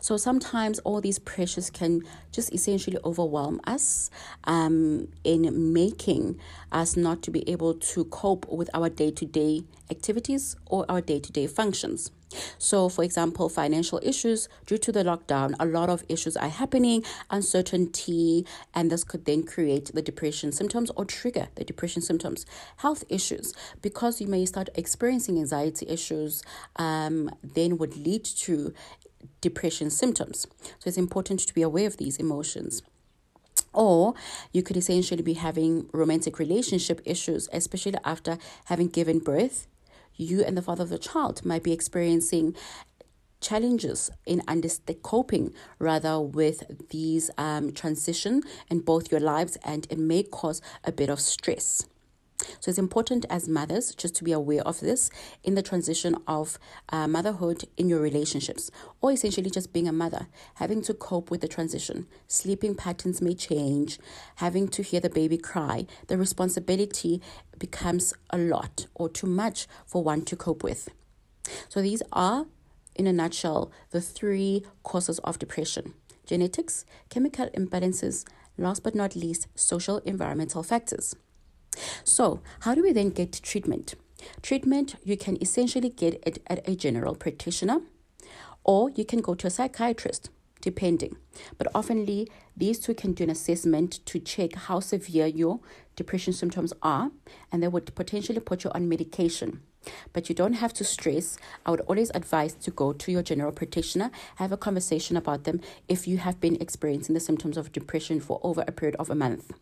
So 0.00 0.16
sometimes 0.16 0.78
all 0.80 1.00
these 1.00 1.18
pressures 1.18 1.70
can 1.70 2.02
just 2.32 2.52
essentially 2.52 2.98
overwhelm 3.04 3.60
us 3.66 4.10
um, 4.44 5.08
in 5.24 5.72
making 5.72 6.38
us 6.72 6.96
not 6.96 7.22
to 7.22 7.30
be 7.30 7.48
able 7.48 7.74
to 7.74 8.04
cope 8.06 8.46
with 8.50 8.70
our 8.74 8.88
day 8.88 9.10
to 9.10 9.24
day 9.24 9.62
activities 9.90 10.56
or 10.66 10.84
our 10.88 11.00
day 11.00 11.20
to 11.20 11.32
day 11.32 11.46
functions. 11.46 12.10
So, 12.58 12.88
for 12.88 13.04
example, 13.04 13.48
financial 13.48 14.00
issues 14.02 14.48
due 14.66 14.78
to 14.78 14.92
the 14.92 15.04
lockdown, 15.04 15.54
a 15.60 15.64
lot 15.64 15.88
of 15.88 16.04
issues 16.08 16.36
are 16.36 16.48
happening, 16.48 17.04
uncertainty, 17.30 18.44
and 18.74 18.90
this 18.90 19.04
could 19.04 19.24
then 19.26 19.44
create 19.44 19.92
the 19.94 20.02
depression 20.02 20.52
symptoms 20.52 20.90
or 20.96 21.04
trigger 21.04 21.48
the 21.54 21.64
depression 21.64 22.02
symptoms. 22.02 22.44
Health 22.78 23.04
issues, 23.08 23.54
because 23.80 24.20
you 24.20 24.26
may 24.26 24.44
start 24.44 24.68
experiencing 24.74 25.38
anxiety 25.38 25.86
issues, 25.88 26.42
um, 26.76 27.30
then 27.42 27.78
would 27.78 27.96
lead 27.96 28.24
to 28.24 28.74
depression 29.40 29.90
symptoms. 29.90 30.46
So 30.78 30.88
it's 30.88 30.96
important 30.96 31.40
to 31.40 31.54
be 31.54 31.62
aware 31.62 31.86
of 31.86 31.96
these 31.96 32.16
emotions. 32.16 32.82
Or 33.72 34.14
you 34.52 34.62
could 34.62 34.76
essentially 34.76 35.22
be 35.22 35.34
having 35.34 35.88
romantic 35.92 36.38
relationship 36.38 37.00
issues, 37.04 37.48
especially 37.52 37.94
after 38.04 38.38
having 38.66 38.88
given 38.88 39.18
birth. 39.18 39.66
You 40.16 40.42
and 40.42 40.56
the 40.56 40.62
father 40.62 40.82
of 40.82 40.88
the 40.88 40.98
child 40.98 41.44
might 41.44 41.62
be 41.62 41.72
experiencing 41.72 42.56
challenges 43.40 44.10
in 44.24 44.42
under- 44.48 44.68
coping 45.02 45.52
rather 45.78 46.18
with 46.20 46.88
these 46.90 47.30
um, 47.36 47.70
transition 47.72 48.42
in 48.70 48.80
both 48.80 49.10
your 49.12 49.20
lives 49.20 49.58
and 49.62 49.86
it 49.90 49.98
may 49.98 50.22
cause 50.22 50.62
a 50.84 50.90
bit 50.90 51.10
of 51.10 51.20
stress 51.20 51.86
so 52.60 52.68
it's 52.68 52.78
important 52.78 53.24
as 53.30 53.48
mothers 53.48 53.94
just 53.94 54.14
to 54.16 54.24
be 54.24 54.32
aware 54.32 54.62
of 54.62 54.80
this 54.80 55.10
in 55.42 55.54
the 55.54 55.62
transition 55.62 56.16
of 56.26 56.58
uh, 56.90 57.08
motherhood 57.08 57.64
in 57.76 57.88
your 57.88 58.00
relationships, 58.00 58.70
or 59.00 59.12
essentially 59.12 59.50
just 59.50 59.72
being 59.72 59.88
a 59.88 59.92
mother, 59.92 60.28
having 60.54 60.82
to 60.82 60.94
cope 60.94 61.30
with 61.30 61.40
the 61.40 61.48
transition. 61.48 62.06
Sleeping 62.26 62.74
patterns 62.74 63.22
may 63.22 63.34
change, 63.34 63.98
having 64.36 64.68
to 64.68 64.82
hear 64.82 65.00
the 65.00 65.10
baby 65.10 65.38
cry. 65.38 65.86
The 66.08 66.18
responsibility 66.18 67.20
becomes 67.58 68.12
a 68.30 68.38
lot 68.38 68.86
or 68.94 69.08
too 69.08 69.26
much 69.26 69.66
for 69.86 70.02
one 70.02 70.22
to 70.26 70.36
cope 70.36 70.62
with. 70.62 70.88
So 71.68 71.80
these 71.80 72.02
are, 72.12 72.46
in 72.94 73.06
a 73.06 73.12
nutshell, 73.12 73.70
the 73.90 74.00
three 74.00 74.64
causes 74.82 75.18
of 75.20 75.38
depression 75.38 75.94
genetics, 76.26 76.84
chemical 77.08 77.48
imbalances, 77.50 78.24
last 78.58 78.82
but 78.82 78.96
not 78.96 79.14
least, 79.14 79.46
social 79.54 79.98
environmental 79.98 80.64
factors. 80.64 81.14
So, 82.04 82.40
how 82.60 82.74
do 82.74 82.82
we 82.82 82.92
then 82.92 83.10
get 83.10 83.40
treatment? 83.42 83.94
Treatment, 84.42 84.96
you 85.04 85.16
can 85.16 85.36
essentially 85.40 85.90
get 85.90 86.22
it 86.26 86.42
at 86.46 86.66
a 86.68 86.74
general 86.74 87.14
practitioner 87.14 87.80
or 88.64 88.90
you 88.90 89.04
can 89.04 89.20
go 89.20 89.34
to 89.34 89.46
a 89.46 89.50
psychiatrist, 89.50 90.30
depending. 90.60 91.16
But 91.58 91.72
oftenly, 91.72 92.28
these 92.56 92.78
two 92.78 92.94
can 92.94 93.12
do 93.12 93.24
an 93.24 93.30
assessment 93.30 94.04
to 94.06 94.18
check 94.18 94.54
how 94.54 94.80
severe 94.80 95.26
your 95.26 95.60
depression 95.94 96.32
symptoms 96.32 96.72
are 96.82 97.10
and 97.52 97.62
they 97.62 97.68
would 97.68 97.94
potentially 97.94 98.40
put 98.40 98.64
you 98.64 98.70
on 98.72 98.88
medication. 98.88 99.60
But 100.12 100.28
you 100.28 100.34
don't 100.34 100.54
have 100.54 100.72
to 100.74 100.84
stress. 100.84 101.38
I 101.64 101.70
would 101.70 101.82
always 101.82 102.10
advise 102.12 102.54
to 102.54 102.72
go 102.72 102.92
to 102.92 103.12
your 103.12 103.22
general 103.22 103.52
practitioner, 103.52 104.10
have 104.36 104.50
a 104.50 104.56
conversation 104.56 105.16
about 105.16 105.44
them 105.44 105.60
if 105.86 106.08
you 106.08 106.18
have 106.18 106.40
been 106.40 106.60
experiencing 106.60 107.14
the 107.14 107.20
symptoms 107.20 107.56
of 107.56 107.70
depression 107.70 108.20
for 108.20 108.40
over 108.42 108.64
a 108.66 108.72
period 108.72 108.96
of 108.98 109.10
a 109.10 109.14
month. 109.14 109.52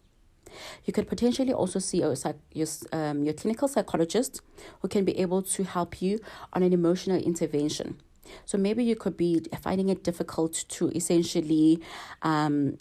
You 0.84 0.92
could 0.92 1.08
potentially 1.08 1.52
also 1.52 1.78
see 1.78 1.98
your, 1.98 2.14
your, 2.52 2.66
um, 2.92 3.24
your 3.24 3.34
clinical 3.34 3.68
psychologist 3.68 4.40
who 4.80 4.88
can 4.88 5.04
be 5.04 5.18
able 5.18 5.42
to 5.42 5.64
help 5.64 6.00
you 6.00 6.20
on 6.52 6.62
an 6.62 6.72
emotional 6.72 7.20
intervention. 7.20 8.00
So 8.44 8.58
maybe 8.58 8.84
you 8.84 8.96
could 8.96 9.16
be 9.16 9.42
finding 9.60 9.88
it 9.88 10.02
difficult 10.02 10.64
to 10.68 10.88
essentially, 10.90 11.80
um, 12.22 12.78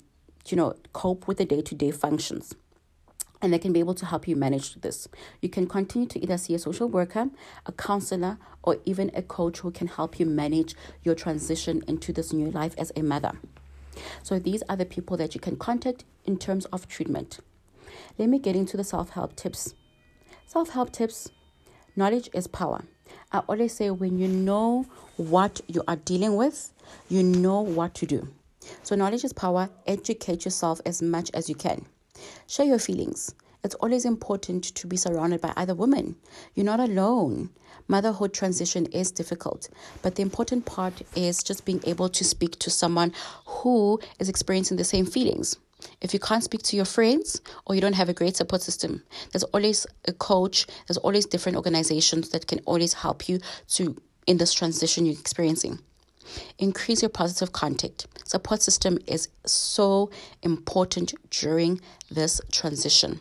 you 0.48 0.58
know, 0.58 0.76
cope 0.94 1.28
with 1.28 1.38
the 1.38 1.46
day 1.46 1.62
to 1.62 1.76
day 1.76 1.92
functions. 1.92 2.56
And 3.42 3.52
they 3.52 3.60
can 3.60 3.74
be 3.74 3.82
able 3.82 3.94
to 3.96 4.06
help 4.06 4.26
you 4.26 4.38
manage 4.38 4.76
this. 4.76 5.10
You 5.42 5.50
can 5.50 5.68
continue 5.68 6.08
to 6.08 6.20
either 6.24 6.38
see 6.38 6.56
a 6.56 6.60
social 6.60 6.88
worker, 6.88 7.30
a 7.66 7.74
counselor, 7.74 8.38
or 8.64 8.78
even 8.86 9.12
a 9.14 9.22
coach 9.22 9.60
who 9.60 9.72
can 9.72 9.88
help 9.88 10.18
you 10.18 10.26
manage 10.26 10.76
your 11.04 11.14
transition 11.14 11.84
into 11.86 12.14
this 12.14 12.32
new 12.32 12.50
life 12.50 12.74
as 12.78 12.94
a 12.96 13.04
mother. 13.04 13.34
So 14.24 14.40
these 14.40 14.64
are 14.70 14.78
the 14.78 14.86
people 14.86 15.18
that 15.18 15.36
you 15.36 15.42
can 15.42 15.58
contact 15.58 16.06
in 16.24 16.38
terms 16.38 16.66
of 16.68 16.88
treatment. 16.88 17.40
Let 18.18 18.30
me 18.30 18.40
get 18.40 18.56
into 18.56 18.78
the 18.78 18.84
self 18.84 19.12
help 19.12 19.36
tips. 19.36 19.74
Self 20.46 20.70
help 20.70 20.92
tips 20.92 21.30
knowledge 21.96 22.30
is 22.34 22.48
power. 22.48 22.84
I 23.32 23.40
always 23.40 23.74
say 23.74 23.90
when 23.90 24.18
you 24.18 24.28
know 24.28 24.86
what 25.18 25.62
you 25.68 25.84
are 25.88 25.96
dealing 25.96 26.36
with, 26.36 26.72
you 27.10 27.24
know 27.24 27.62
what 27.62 27.94
to 27.96 28.06
do. 28.06 28.28
So, 28.82 28.96
knowledge 28.96 29.24
is 29.24 29.34
power. 29.34 29.70
Educate 29.86 30.46
yourself 30.46 30.80
as 30.86 31.02
much 31.02 31.30
as 31.34 31.50
you 31.50 31.56
can. 31.56 31.86
Share 32.48 32.66
your 32.66 32.80
feelings. 32.80 33.36
It's 33.64 33.76
always 33.76 34.04
important 34.04 34.64
to 34.76 34.88
be 34.88 34.98
surrounded 34.98 35.40
by 35.40 35.54
other 35.56 35.74
women. 35.74 36.18
You're 36.54 36.66
not 36.66 36.82
alone. 36.82 37.50
Motherhood 37.88 38.34
transition 38.34 38.86
is 38.88 39.12
difficult, 39.12 39.70
but 40.02 40.16
the 40.16 40.22
important 40.22 40.66
part 40.66 41.02
is 41.16 41.44
just 41.44 41.64
being 41.66 41.82
able 41.86 42.10
to 42.10 42.24
speak 42.24 42.60
to 42.60 42.70
someone 42.70 43.14
who 43.46 44.00
is 44.20 44.30
experiencing 44.30 44.78
the 44.78 44.84
same 44.84 45.06
feelings. 45.06 45.58
If 46.02 46.14
you 46.14 46.20
can't 46.20 46.44
speak 46.44 46.64
to 46.64 46.76
your 46.76 46.86
friends 46.86 47.42
or 47.66 47.76
you 47.76 47.82
don't 47.82 47.94
have 47.94 48.10
a 48.10 48.14
great 48.14 48.36
support 48.38 48.62
system, 48.62 49.04
there's 49.32 49.44
always 49.44 49.88
a 50.06 50.14
coach, 50.14 50.68
there's 50.88 50.98
always 50.98 51.26
different 51.26 51.58
organizations 51.58 52.30
that 52.30 52.48
can 52.48 52.60
always 52.66 52.94
help 52.94 53.28
you 53.30 53.40
to 53.70 53.96
in 54.28 54.38
this 54.38 54.54
transition 54.54 55.06
you're 55.06 55.20
experiencing. 55.20 55.80
Increase 56.58 57.02
your 57.02 57.10
positive 57.10 57.52
contact. 57.52 58.08
Support 58.26 58.62
system 58.62 58.98
is 59.08 59.28
so 59.46 60.10
important 60.42 61.14
during 61.30 61.82
this 62.10 62.40
transition. 62.52 63.20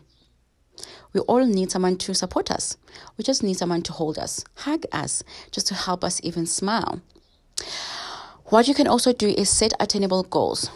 We 1.13 1.21
all 1.21 1.45
need 1.45 1.71
someone 1.71 1.99
to 1.99 2.15
support 2.15 2.51
us. 2.51 2.77
We 3.19 3.25
just 3.25 3.43
need 3.43 3.59
someone 3.59 3.83
to 3.83 3.93
hold 3.93 4.19
us, 4.19 4.45
hug 4.55 4.85
us, 4.93 5.23
just 5.51 5.67
to 5.69 5.75
help 5.75 6.05
us 6.05 6.21
even 6.23 6.47
smile. 6.47 7.03
What 8.47 8.69
you 8.69 8.75
can 8.75 8.87
also 8.87 9.13
do 9.13 9.29
is 9.29 9.51
set 9.51 9.73
attainable 9.81 10.23
goals. 10.23 10.71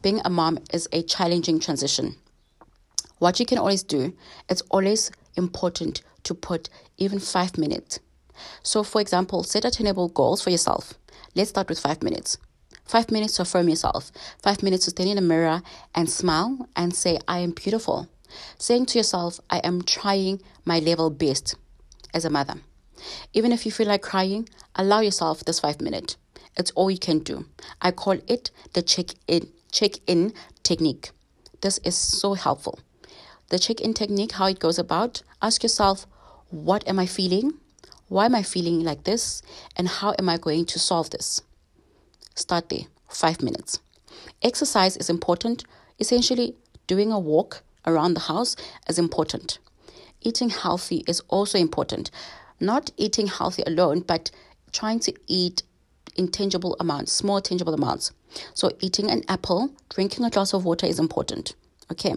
Being 0.00 0.20
a 0.24 0.30
mom 0.30 0.58
is 0.72 0.88
a 0.92 1.02
challenging 1.02 1.58
transition. 1.58 2.16
What 3.18 3.40
you 3.40 3.46
can 3.46 3.58
always 3.58 3.82
do, 3.82 4.14
it's 4.48 4.62
always 4.70 5.10
important 5.36 6.02
to 6.22 6.34
put 6.34 6.68
even 6.98 7.18
five 7.18 7.58
minutes. 7.58 7.98
So, 8.62 8.84
for 8.84 9.00
example, 9.00 9.42
set 9.42 9.64
attainable 9.64 10.08
goals 10.08 10.40
for 10.40 10.50
yourself. 10.50 10.94
Let's 11.34 11.50
start 11.50 11.68
with 11.68 11.80
five 11.80 12.02
minutes. 12.02 12.38
Five 12.84 13.10
minutes 13.10 13.34
to 13.36 13.42
affirm 13.42 13.68
yourself. 13.68 14.12
Five 14.40 14.62
minutes 14.62 14.84
to 14.84 14.90
stand 14.92 15.10
in 15.10 15.16
the 15.16 15.22
mirror 15.22 15.62
and 15.94 16.08
smile 16.08 16.68
and 16.76 16.94
say, 16.94 17.18
I 17.26 17.40
am 17.40 17.50
beautiful. 17.50 18.08
Saying 18.56 18.86
to 18.86 18.98
yourself, 18.98 19.40
I 19.50 19.58
am 19.58 19.82
trying 19.82 20.40
my 20.64 20.78
level 20.78 21.10
best 21.10 21.56
as 22.14 22.24
a 22.24 22.30
mother. 22.30 22.54
Even 23.32 23.50
if 23.50 23.66
you 23.66 23.72
feel 23.72 23.88
like 23.88 24.02
crying, 24.02 24.48
allow 24.76 25.00
yourself 25.00 25.44
this 25.44 25.60
five 25.60 25.80
minutes. 25.80 26.16
It's 26.56 26.70
all 26.72 26.90
you 26.90 26.98
can 26.98 27.18
do. 27.18 27.46
I 27.82 27.90
call 27.90 28.18
it 28.28 28.50
the 28.74 28.82
check 28.82 29.10
in 29.26 29.48
check 29.70 29.92
in 30.06 30.32
technique. 30.62 31.10
This 31.60 31.78
is 31.78 31.96
so 31.96 32.34
helpful. 32.34 32.78
The 33.50 33.58
check 33.58 33.80
in 33.80 33.94
technique, 33.94 34.32
how 34.32 34.46
it 34.46 34.58
goes 34.58 34.78
about, 34.78 35.22
ask 35.40 35.62
yourself, 35.62 36.06
what 36.50 36.86
am 36.86 36.98
I 36.98 37.06
feeling? 37.06 37.54
Why 38.08 38.26
am 38.26 38.34
I 38.34 38.42
feeling 38.42 38.82
like 38.84 39.04
this? 39.04 39.42
And 39.76 39.88
how 39.88 40.14
am 40.18 40.28
I 40.28 40.36
going 40.38 40.66
to 40.66 40.78
solve 40.78 41.10
this? 41.10 41.42
Start 42.34 42.68
there, 42.68 42.86
five 43.08 43.42
minutes. 43.42 43.80
Exercise 44.42 44.96
is 44.96 45.10
important. 45.10 45.64
Essentially, 45.98 46.54
doing 46.86 47.10
a 47.10 47.18
walk 47.18 47.62
around 47.86 48.14
the 48.14 48.20
house 48.20 48.56
is 48.88 48.98
important. 48.98 49.58
Eating 50.20 50.50
healthy 50.50 51.04
is 51.06 51.20
also 51.28 51.58
important. 51.58 52.10
Not 52.60 52.90
eating 52.96 53.26
healthy 53.26 53.62
alone, 53.66 54.00
but 54.00 54.30
trying 54.72 55.00
to 55.00 55.14
eat 55.26 55.62
intangible 56.16 56.76
amounts, 56.80 57.12
small 57.12 57.40
tangible 57.40 57.74
amounts. 57.74 58.12
So, 58.54 58.70
eating 58.80 59.10
an 59.10 59.22
apple, 59.28 59.70
drinking 59.88 60.24
a 60.24 60.30
glass 60.30 60.52
of 60.52 60.64
water 60.64 60.86
is 60.86 60.98
important. 60.98 61.54
Okay. 61.90 62.14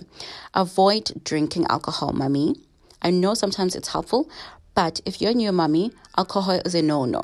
Avoid 0.54 1.24
drinking 1.24 1.66
alcohol, 1.70 2.12
mommy. 2.14 2.56
I 3.02 3.10
know 3.10 3.34
sometimes 3.34 3.76
it's 3.76 3.88
helpful, 3.88 4.30
but 4.76 5.02
if 5.06 5.22
you're 5.22 5.32
a 5.32 5.36
new 5.36 5.52
mommy, 5.52 5.92
alcohol 6.18 6.62
is 6.66 6.76
a 6.76 6.82
no 6.82 7.06
no. 7.06 7.24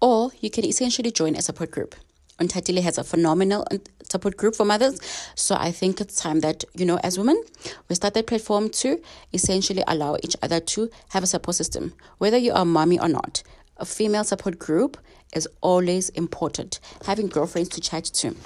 Or 0.00 0.30
you 0.40 0.50
can 0.50 0.64
essentially 0.64 1.10
join 1.10 1.36
a 1.36 1.42
support 1.42 1.70
group. 1.70 1.94
Untatili 2.38 2.82
has 2.82 2.98
a 2.98 3.04
phenomenal 3.04 3.64
uh, 3.70 3.78
support 4.02 4.36
group 4.36 4.56
for 4.56 4.64
mothers. 4.64 5.00
So 5.36 5.56
I 5.58 5.70
think 5.70 6.00
it's 6.00 6.20
time 6.20 6.40
that, 6.40 6.64
you 6.74 6.84
know, 6.84 6.98
as 7.02 7.16
women, 7.16 7.40
we 7.88 7.94
start 7.94 8.14
that 8.14 8.26
platform 8.26 8.70
to 8.70 9.00
essentially 9.32 9.84
allow 9.86 10.16
each 10.22 10.36
other 10.42 10.58
to 10.58 10.90
have 11.10 11.22
a 11.22 11.26
support 11.26 11.54
system. 11.54 11.94
Whether 12.18 12.38
you 12.38 12.52
are 12.52 12.64
mommy 12.64 12.98
or 12.98 13.08
not, 13.08 13.42
a 13.76 13.84
female 13.84 14.24
support 14.24 14.58
group 14.58 14.96
is 15.34 15.48
always 15.60 16.08
important. 16.10 16.80
Having 17.06 17.28
girlfriends 17.28 17.70
to 17.70 17.80
chat 17.80 18.04
to. 18.04 18.36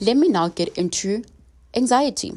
Let 0.00 0.16
me 0.16 0.28
now 0.28 0.48
get 0.48 0.76
into 0.76 1.24
anxiety. 1.74 2.32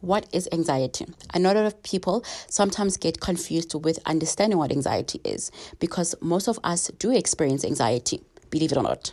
What 0.00 0.26
is 0.32 0.48
anxiety? 0.50 1.06
A 1.34 1.40
lot 1.40 1.56
of 1.56 1.82
people 1.82 2.24
sometimes 2.48 2.96
get 2.96 3.20
confused 3.20 3.74
with 3.74 3.98
understanding 4.06 4.58
what 4.58 4.72
anxiety 4.72 5.20
is 5.24 5.50
because 5.78 6.14
most 6.22 6.48
of 6.48 6.58
us 6.64 6.90
do 6.98 7.10
experience 7.12 7.64
anxiety, 7.64 8.22
believe 8.48 8.72
it 8.72 8.78
or 8.78 8.82
not. 8.82 9.12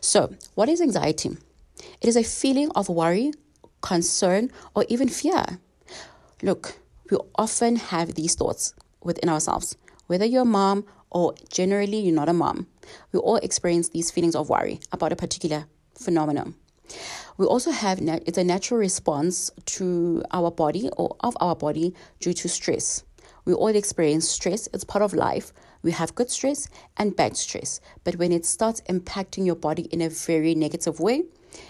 So, 0.00 0.32
what 0.54 0.68
is 0.68 0.80
anxiety? 0.80 1.36
It 2.00 2.08
is 2.08 2.16
a 2.16 2.22
feeling 2.22 2.70
of 2.76 2.88
worry, 2.88 3.32
concern, 3.80 4.50
or 4.74 4.84
even 4.88 5.08
fear. 5.08 5.44
Look, 6.42 6.78
we 7.10 7.18
often 7.34 7.76
have 7.76 8.14
these 8.14 8.34
thoughts 8.34 8.74
within 9.02 9.28
ourselves, 9.28 9.76
whether 10.06 10.24
you're 10.24 10.42
a 10.42 10.46
mom 10.46 10.84
or 11.10 11.34
generally 11.50 11.98
you're 11.98 12.14
not 12.14 12.28
a 12.28 12.32
mom. 12.32 12.66
We 13.12 13.18
all 13.18 13.36
experience 13.36 13.88
these 13.88 14.10
feelings 14.10 14.36
of 14.36 14.48
worry 14.48 14.80
about 14.92 15.12
a 15.12 15.16
particular 15.16 15.66
phenomenon. 15.98 16.54
We 17.36 17.46
also 17.46 17.70
have 17.70 18.00
it's 18.00 18.38
a 18.38 18.44
natural 18.44 18.80
response 18.80 19.50
to 19.76 20.22
our 20.32 20.50
body 20.50 20.90
or 20.96 21.16
of 21.20 21.36
our 21.40 21.56
body 21.56 21.94
due 22.18 22.32
to 22.34 22.48
stress. 22.48 23.04
We 23.44 23.54
all 23.54 23.68
experience 23.68 24.28
stress, 24.28 24.68
it's 24.74 24.84
part 24.84 25.02
of 25.02 25.14
life. 25.14 25.52
We 25.82 25.92
have 25.92 26.14
good 26.14 26.30
stress 26.30 26.68
and 26.96 27.16
bad 27.16 27.36
stress. 27.36 27.80
But 28.04 28.16
when 28.16 28.32
it 28.32 28.44
starts 28.44 28.82
impacting 28.82 29.46
your 29.46 29.54
body 29.56 29.84
in 29.84 30.02
a 30.02 30.10
very 30.10 30.54
negative 30.54 31.00
way, 31.00 31.24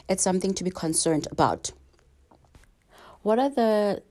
it's 0.09 0.23
something 0.23 0.53
to 0.55 0.65
be 0.65 0.71
concerned 0.71 1.29
about. 1.31 1.71
What 3.23 3.39
are 3.39 3.51
the 3.51 4.03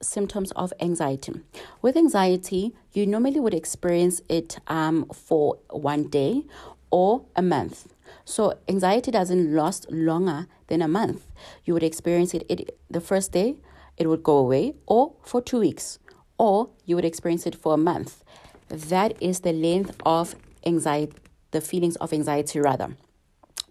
symptoms 0.00 0.52
of 0.52 0.72
anxiety? 0.80 1.40
With 1.82 1.96
anxiety, 1.96 2.74
you 2.92 3.06
normally 3.06 3.40
would 3.40 3.54
experience 3.54 4.22
it 4.28 4.58
um, 4.66 5.06
for 5.12 5.58
one 5.70 6.04
day 6.08 6.44
or 6.90 7.24
a 7.34 7.42
month. 7.42 7.92
So 8.24 8.58
anxiety 8.68 9.10
doesn't 9.10 9.54
last 9.54 9.90
longer 9.90 10.46
than 10.68 10.82
a 10.82 10.88
month. 10.88 11.26
You 11.64 11.74
would 11.74 11.82
experience 11.82 12.34
it, 12.34 12.44
it 12.48 12.78
the 12.90 13.00
first 13.00 13.32
day, 13.32 13.56
it 13.96 14.08
would 14.08 14.22
go 14.22 14.36
away, 14.36 14.74
or 14.86 15.14
for 15.22 15.40
two 15.40 15.60
weeks, 15.60 15.98
or 16.38 16.70
you 16.84 16.96
would 16.96 17.04
experience 17.04 17.46
it 17.46 17.54
for 17.54 17.74
a 17.74 17.78
month. 17.78 18.22
That 18.68 19.20
is 19.22 19.40
the 19.40 19.52
length 19.52 19.96
of 20.04 20.34
anxiety, 20.64 21.12
the 21.52 21.60
feelings 21.60 21.96
of 21.96 22.12
anxiety 22.12 22.60
rather. 22.60 22.96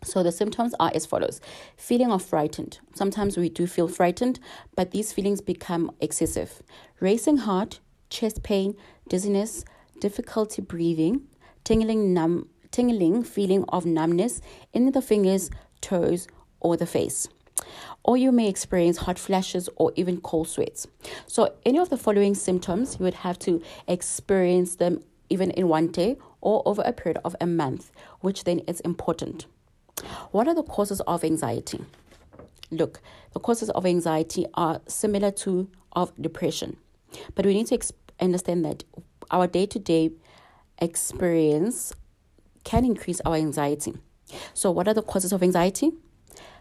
So 0.06 0.24
the 0.24 0.32
symptoms 0.32 0.74
are 0.80 0.92
as 0.94 1.06
follows 1.06 1.42
feeling 1.76 2.12
of 2.12 2.24
frightened. 2.24 2.80
Sometimes 2.94 3.38
we 3.38 3.50
do 3.50 3.68
feel 3.68 3.88
frightened, 3.88 4.40
but 4.76 4.92
these 4.92 5.12
feelings 5.12 5.42
become 5.42 5.92
excessive. 6.00 6.62
Racing 7.00 7.38
heart, 7.38 7.80
chest 8.10 8.44
pain, 8.44 8.76
dizziness, 9.10 9.66
difficulty 10.00 10.62
breathing, 10.62 11.24
tingling, 11.64 12.14
numb, 12.14 12.48
tingling 12.72 13.24
feeling 13.24 13.66
of 13.70 13.86
numbness 13.86 14.42
in 14.74 14.92
the 14.92 15.02
fingers, 15.02 15.50
toes, 15.82 16.28
or 16.60 16.78
the 16.78 16.86
face. 16.86 17.28
Or 18.04 18.16
you 18.18 18.32
may 18.32 18.48
experience 18.48 18.98
hot 18.98 19.18
flashes 19.18 19.70
or 19.78 19.92
even 19.96 20.22
cold 20.22 20.48
sweats. 20.48 20.88
So, 21.26 21.56
any 21.66 21.80
of 21.80 21.90
the 21.90 21.98
following 21.98 22.36
symptoms, 22.36 22.98
you 23.00 23.06
would 23.06 23.14
have 23.16 23.40
to 23.40 23.62
experience 23.88 24.76
them 24.76 25.02
even 25.30 25.52
in 25.52 25.68
one 25.68 25.88
day 25.88 26.18
or 26.42 26.62
over 26.66 26.84
a 26.86 26.94
period 26.94 27.20
of 27.26 27.36
a 27.42 27.48
month, 27.48 27.92
which 28.20 28.44
then 28.44 28.60
is 28.60 28.80
important. 28.82 29.48
What 30.32 30.48
are 30.48 30.56
the 30.56 30.64
causes 30.64 31.02
of 31.02 31.24
anxiety? 31.24 31.80
Look, 32.72 33.02
the 33.34 33.40
causes 33.40 33.70
of 33.70 33.86
anxiety 33.86 34.46
are 34.54 34.82
similar 34.88 35.32
to 35.32 35.70
of 35.94 36.12
depression, 36.22 36.78
but 37.36 37.46
we 37.46 37.54
need 37.54 37.68
to 37.68 37.80
understand 38.20 38.66
that 38.66 38.84
our 39.32 39.48
day 39.48 39.66
to 39.68 39.80
day 39.80 40.12
experience 40.80 41.94
can 42.66 42.84
increase 42.84 43.22
our 43.26 43.36
anxiety. 43.36 43.94
So, 44.54 44.72
what 44.72 44.88
are 44.88 44.94
the 44.94 45.02
causes 45.02 45.32
of 45.32 45.42
anxiety? 45.42 45.92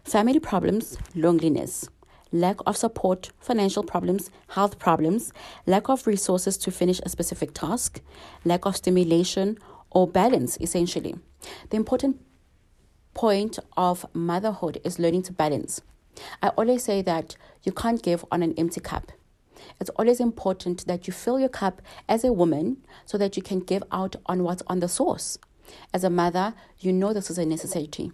Family 0.04 0.38
problems, 0.38 0.96
loneliness, 1.14 1.88
lack 2.30 2.56
of 2.66 2.76
support, 2.76 3.32
financial 3.40 3.82
problems, 3.82 4.30
health 4.48 4.78
problems, 4.78 5.32
lack 5.66 5.88
of 5.88 6.06
resources 6.06 6.56
to 6.58 6.70
finish 6.70 7.00
a 7.04 7.08
specific 7.08 7.54
task, 7.54 8.00
lack 8.44 8.66
of 8.66 8.76
stimulation 8.76 9.58
or 9.90 10.06
balance, 10.06 10.58
essentially. 10.60 11.16
The 11.70 11.76
important 11.76 12.20
point 13.14 13.58
of 13.76 14.04
motherhood 14.12 14.80
is 14.84 14.98
learning 14.98 15.22
to 15.22 15.32
balance. 15.32 15.80
I 16.42 16.48
always 16.48 16.84
say 16.84 17.02
that 17.02 17.36
you 17.62 17.72
can't 17.72 18.02
give 18.02 18.24
on 18.30 18.42
an 18.42 18.54
empty 18.58 18.80
cup. 18.80 19.12
It's 19.80 19.90
always 19.90 20.20
important 20.20 20.86
that 20.86 21.06
you 21.06 21.12
fill 21.12 21.40
your 21.40 21.48
cup 21.48 21.80
as 22.08 22.24
a 22.24 22.32
woman 22.32 22.78
so 23.06 23.16
that 23.18 23.36
you 23.36 23.42
can 23.42 23.60
give 23.60 23.82
out 23.90 24.16
on 24.26 24.42
what's 24.42 24.62
on 24.66 24.80
the 24.80 24.88
source. 24.88 25.38
As 25.92 26.04
a 26.04 26.10
mother, 26.10 26.54
you 26.78 26.92
know 26.92 27.12
this 27.12 27.30
is 27.30 27.38
a 27.38 27.46
necessity. 27.46 28.12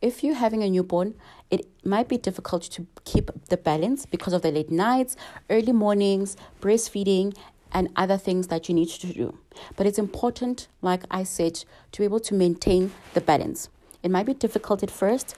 If 0.00 0.22
you're 0.22 0.34
having 0.34 0.62
a 0.62 0.70
newborn, 0.70 1.14
it 1.50 1.66
might 1.84 2.08
be 2.08 2.18
difficult 2.18 2.62
to 2.62 2.86
keep 3.04 3.30
the 3.48 3.56
balance 3.56 4.06
because 4.06 4.32
of 4.32 4.42
the 4.42 4.52
late 4.52 4.70
nights, 4.70 5.16
early 5.50 5.72
mornings, 5.72 6.36
breastfeeding, 6.60 7.34
and 7.72 7.88
other 7.96 8.18
things 8.18 8.48
that 8.48 8.68
you 8.68 8.74
need 8.74 8.88
to 8.88 9.12
do. 9.12 9.38
But 9.76 9.86
it's 9.86 9.98
important, 9.98 10.68
like 10.82 11.04
I 11.10 11.24
said, 11.24 11.64
to 11.92 12.00
be 12.00 12.04
able 12.04 12.20
to 12.20 12.34
maintain 12.34 12.92
the 13.14 13.20
balance. 13.20 13.68
It 14.02 14.10
might 14.10 14.26
be 14.26 14.34
difficult 14.34 14.82
at 14.82 14.90
first, 14.90 15.36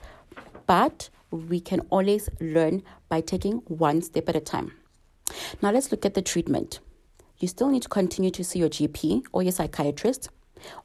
but 0.67 1.11
we 1.31 1.61
can 1.61 1.81
always 1.91 2.29
learn 2.41 2.83
by 3.09 3.21
taking 3.21 3.59
one 3.67 4.03
step 4.03 4.29
at 4.29 4.37
a 4.37 4.41
time. 4.41 4.73
Now, 5.61 5.71
let's 5.71 5.91
look 5.91 6.05
at 6.07 6.15
the 6.15 6.23
treatment. 6.23 6.81
You 7.39 7.49
still 7.49 7.69
need 7.69 7.83
to 7.83 7.89
continue 7.89 8.31
to 8.31 8.45
see 8.45 8.61
your 8.61 8.69
GP 8.69 9.25
or 9.33 9.43
your 9.43 9.53
psychiatrist, 9.53 10.29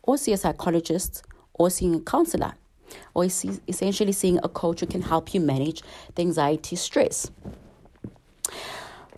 or 0.04 0.18
see 0.18 0.34
a 0.34 0.38
psychologist, 0.38 1.24
or 1.54 1.70
seeing 1.70 1.96
a 1.96 2.00
counselor, 2.00 2.54
or 3.14 3.26
essentially 3.26 4.12
seeing 4.12 4.40
a 4.44 4.50
coach 4.50 4.80
who 4.80 4.88
can 4.88 5.02
help 5.02 5.34
you 5.34 5.40
manage 5.40 5.84
the 6.16 6.22
anxiety 6.22 6.76
stress. 6.76 7.32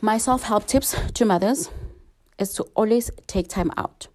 My 0.02 0.18
self 0.18 0.44
help 0.44 0.66
tips 0.66 0.96
to 1.14 1.26
mothers 1.26 1.70
is 2.38 2.54
to 2.56 2.64
always 2.76 3.12
take 3.28 3.48
time 3.48 3.72
out. 3.78 4.08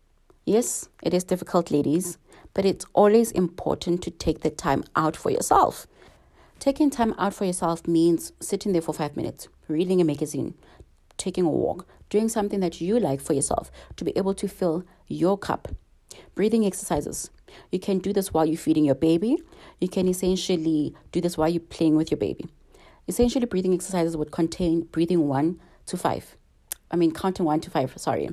Yes, 0.45 0.89
it 1.03 1.15
is 1.15 1.25
difficult, 1.25 1.71
ladies, 1.71 2.19
but 2.57 2.64
it's 2.64 2.87
always 2.95 3.31
important 3.33 4.03
to 4.03 4.11
take 4.11 4.40
the 4.40 4.49
time 4.49 4.83
out 4.97 5.14
for 5.14 5.31
yourself. 5.31 5.87
Taking 6.59 6.88
time 6.88 7.14
out 7.19 7.35
for 7.35 7.45
yourself 7.45 7.87
means 7.87 8.33
sitting 8.40 8.73
there 8.73 8.81
for 8.81 8.95
five 8.95 9.14
minutes, 9.14 9.49
reading 9.69 10.01
a 10.01 10.05
magazine, 10.05 10.55
taking 11.19 11.45
a 11.45 11.51
walk, 11.51 11.87
doing 12.09 12.31
something 12.31 12.61
that 12.61 12.81
you 12.81 12.99
like 12.99 13.21
for 13.21 13.35
yourself 13.35 13.71
to 13.97 14.05
be 14.05 14.12
able 14.16 14.33
to 14.33 14.49
fill 14.49 14.85
your 15.07 15.37
cup. 15.37 15.69
Breathing 16.35 16.64
exercises. 16.64 17.29
You 17.71 17.79
can 17.79 17.99
do 17.99 18.14
this 18.14 18.33
while 18.33 18.47
you're 18.47 18.57
feeding 18.57 18.87
your 18.87 18.95
baby. 18.95 19.37
You 19.79 19.88
can 19.88 20.09
essentially 20.09 20.95
do 21.12 21.21
this 21.21 21.37
while 21.37 21.51
you're 21.51 21.61
playing 21.61 21.97
with 21.97 22.11
your 22.11 22.19
baby. 22.19 22.47
Essentially, 23.07 23.45
breathing 23.45 23.75
exercises 23.75 24.16
would 24.16 24.33
contain 24.33 24.85
breathing 24.92 25.29
one 25.29 25.61
to 25.85 25.99
five. 25.99 26.38
I 26.90 26.97
mean, 26.97 27.12
counting 27.12 27.45
one 27.45 27.61
to 27.61 27.71
five, 27.71 27.92
sorry. 27.97 28.31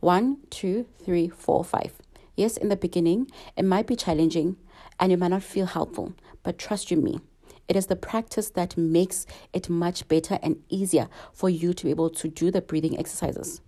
One, 0.00 0.38
two, 0.48 0.86
three, 1.04 1.28
four, 1.28 1.62
five. 1.62 1.92
Yes, 2.36 2.56
in 2.56 2.68
the 2.68 2.76
beginning, 2.76 3.30
it 3.56 3.64
might 3.64 3.86
be 3.86 3.96
challenging 3.96 4.56
and 5.00 5.10
it 5.10 5.18
might 5.18 5.28
not 5.28 5.42
feel 5.42 5.66
helpful, 5.66 6.14
but 6.42 6.58
trust 6.58 6.90
you 6.90 6.98
me, 6.98 7.20
it 7.68 7.76
is 7.76 7.86
the 7.86 7.96
practice 7.96 8.50
that 8.50 8.76
makes 8.76 9.26
it 9.52 9.68
much 9.68 10.06
better 10.06 10.38
and 10.42 10.62
easier 10.68 11.08
for 11.32 11.50
you 11.50 11.72
to 11.74 11.84
be 11.84 11.90
able 11.90 12.10
to 12.10 12.28
do 12.28 12.50
the 12.50 12.60
breathing 12.60 12.98
exercises. 12.98 13.60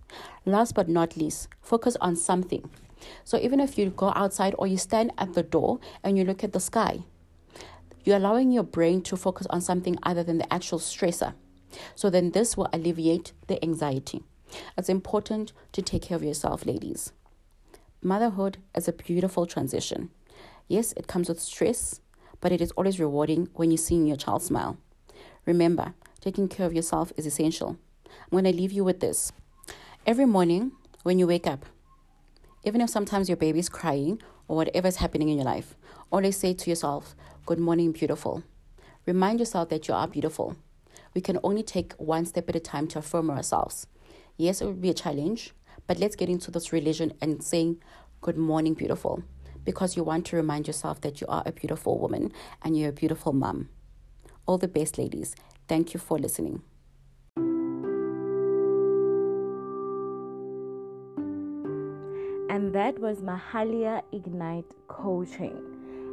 Last 0.45 0.73
but 0.73 0.87
not 0.87 1.17
least, 1.17 1.49
focus 1.61 1.97
on 1.99 2.15
something. 2.15 2.69
So 3.23 3.37
even 3.37 3.59
if 3.59 3.77
you 3.77 3.89
go 3.89 4.13
outside 4.15 4.55
or 4.57 4.67
you 4.67 4.77
stand 4.77 5.11
at 5.17 5.33
the 5.33 5.43
door 5.43 5.79
and 6.03 6.17
you 6.17 6.23
look 6.23 6.43
at 6.43 6.53
the 6.53 6.59
sky, 6.59 6.99
you're 8.03 8.17
allowing 8.17 8.51
your 8.51 8.63
brain 8.63 9.01
to 9.03 9.17
focus 9.17 9.47
on 9.49 9.61
something 9.61 9.97
other 10.03 10.23
than 10.23 10.37
the 10.37 10.53
actual 10.53 10.79
stressor. 10.79 11.33
So 11.95 12.09
then 12.09 12.31
this 12.31 12.55
will 12.55 12.69
alleviate 12.71 13.33
the 13.47 13.63
anxiety. 13.63 14.23
It's 14.77 14.89
important 14.89 15.53
to 15.73 15.81
take 15.81 16.03
care 16.03 16.15
of 16.15 16.23
yourself, 16.23 16.65
ladies. 16.65 17.11
Motherhood 18.01 18.59
is 18.73 18.87
a 18.87 18.93
beautiful 18.93 19.45
transition. 19.45 20.09
Yes, 20.69 20.93
it 20.95 21.07
comes 21.07 21.27
with 21.27 21.41
stress, 21.41 21.99
but 22.39 22.53
it 22.53 22.61
is 22.61 22.71
always 22.71 22.97
rewarding 22.97 23.49
when 23.55 23.71
you're 23.71 23.77
seeing 23.77 24.07
your 24.07 24.15
child 24.15 24.41
smile. 24.41 24.77
Remember, 25.45 25.93
taking 26.21 26.47
care 26.47 26.65
of 26.65 26.73
yourself 26.73 27.11
is 27.17 27.25
essential. 27.25 27.77
I'm 28.05 28.31
going 28.31 28.45
to 28.45 28.53
leave 28.53 28.71
you 28.71 28.85
with 28.85 29.01
this. 29.01 29.33
Every 30.07 30.23
morning 30.23 30.71
when 31.03 31.19
you 31.19 31.27
wake 31.27 31.45
up, 31.45 31.65
even 32.63 32.79
if 32.79 32.89
sometimes 32.89 33.27
your 33.27 33.35
baby 33.35 33.59
is 33.59 33.67
crying 33.67 34.21
or 34.47 34.55
whatever 34.55 34.87
is 34.87 34.97
happening 34.97 35.27
in 35.27 35.35
your 35.35 35.45
life, 35.45 35.75
always 36.09 36.37
say 36.37 36.53
to 36.53 36.69
yourself, 36.69 37.15
Good 37.45 37.59
morning, 37.59 37.91
beautiful. 37.91 38.43
Remind 39.05 39.39
yourself 39.39 39.67
that 39.69 39.89
you 39.89 39.93
are 39.93 40.07
beautiful. 40.07 40.55
We 41.13 41.19
can 41.19 41.37
only 41.43 41.63
take 41.63 41.93
one 41.93 42.25
step 42.25 42.47
at 42.47 42.55
a 42.55 42.61
time 42.61 42.87
to 42.89 42.99
affirm 42.99 43.29
ourselves. 43.29 43.87
Yes, 44.37 44.61
it 44.61 44.65
will 44.65 44.73
be 44.73 44.89
a 44.89 44.93
challenge, 44.93 45.53
but 45.89 45.97
let's 45.97 46.15
get 46.15 46.29
into 46.29 46.51
this 46.51 46.71
religion 46.71 47.11
and 47.19 47.43
saying, 47.43 47.81
Good 48.21 48.37
morning, 48.37 48.75
beautiful 48.75 49.23
because 49.65 49.97
you 49.97 50.03
want 50.03 50.27
to 50.27 50.35
remind 50.35 50.67
yourself 50.67 51.01
that 51.01 51.19
you 51.19 51.25
are 51.27 51.41
a 51.47 51.51
beautiful 51.51 51.97
woman 51.97 52.31
and 52.61 52.77
you're 52.77 52.89
a 52.89 52.93
beautiful 52.93 53.33
mom. 53.33 53.69
All 54.45 54.59
the 54.59 54.67
best, 54.67 54.99
ladies. 54.99 55.35
Thank 55.67 55.95
you 55.95 55.99
for 55.99 56.19
listening. 56.19 56.61
And 62.51 62.73
that 62.75 62.99
was 62.99 63.17
Mahalia 63.21 64.03
Ignite 64.11 64.71
Coaching. 64.87 65.57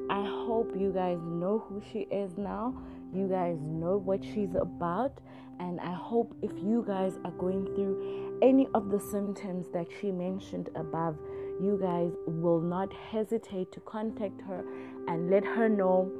I 0.09 0.25
hope 0.25 0.75
you 0.75 0.91
guys 0.91 1.19
know 1.23 1.65
who 1.69 1.83
she 1.93 2.01
is 2.11 2.39
now. 2.39 2.75
You 3.13 3.29
guys 3.29 3.59
know 3.61 3.99
what 3.99 4.25
she's 4.25 4.55
about. 4.55 5.19
And 5.59 5.81
I 5.81 5.93
hope 5.93 6.35
if 6.43 6.53
you 6.63 6.83
guys 6.87 7.19
are 7.25 7.31
going 7.33 7.67
through 7.75 8.26
any 8.43 8.69
of 8.75 8.91
the 8.91 9.01
symptoms 9.01 9.67
that 9.73 9.87
she 10.01 10.11
mentioned 10.11 10.71
above, 10.75 11.17
you 11.61 11.79
guys 11.81 12.13
will 12.27 12.61
not 12.61 12.93
hesitate 12.93 13.73
to 13.73 13.81
contact 13.81 14.41
her 14.43 14.65
and 15.09 15.31
let 15.31 15.45
her 15.45 15.69
know 15.69 16.11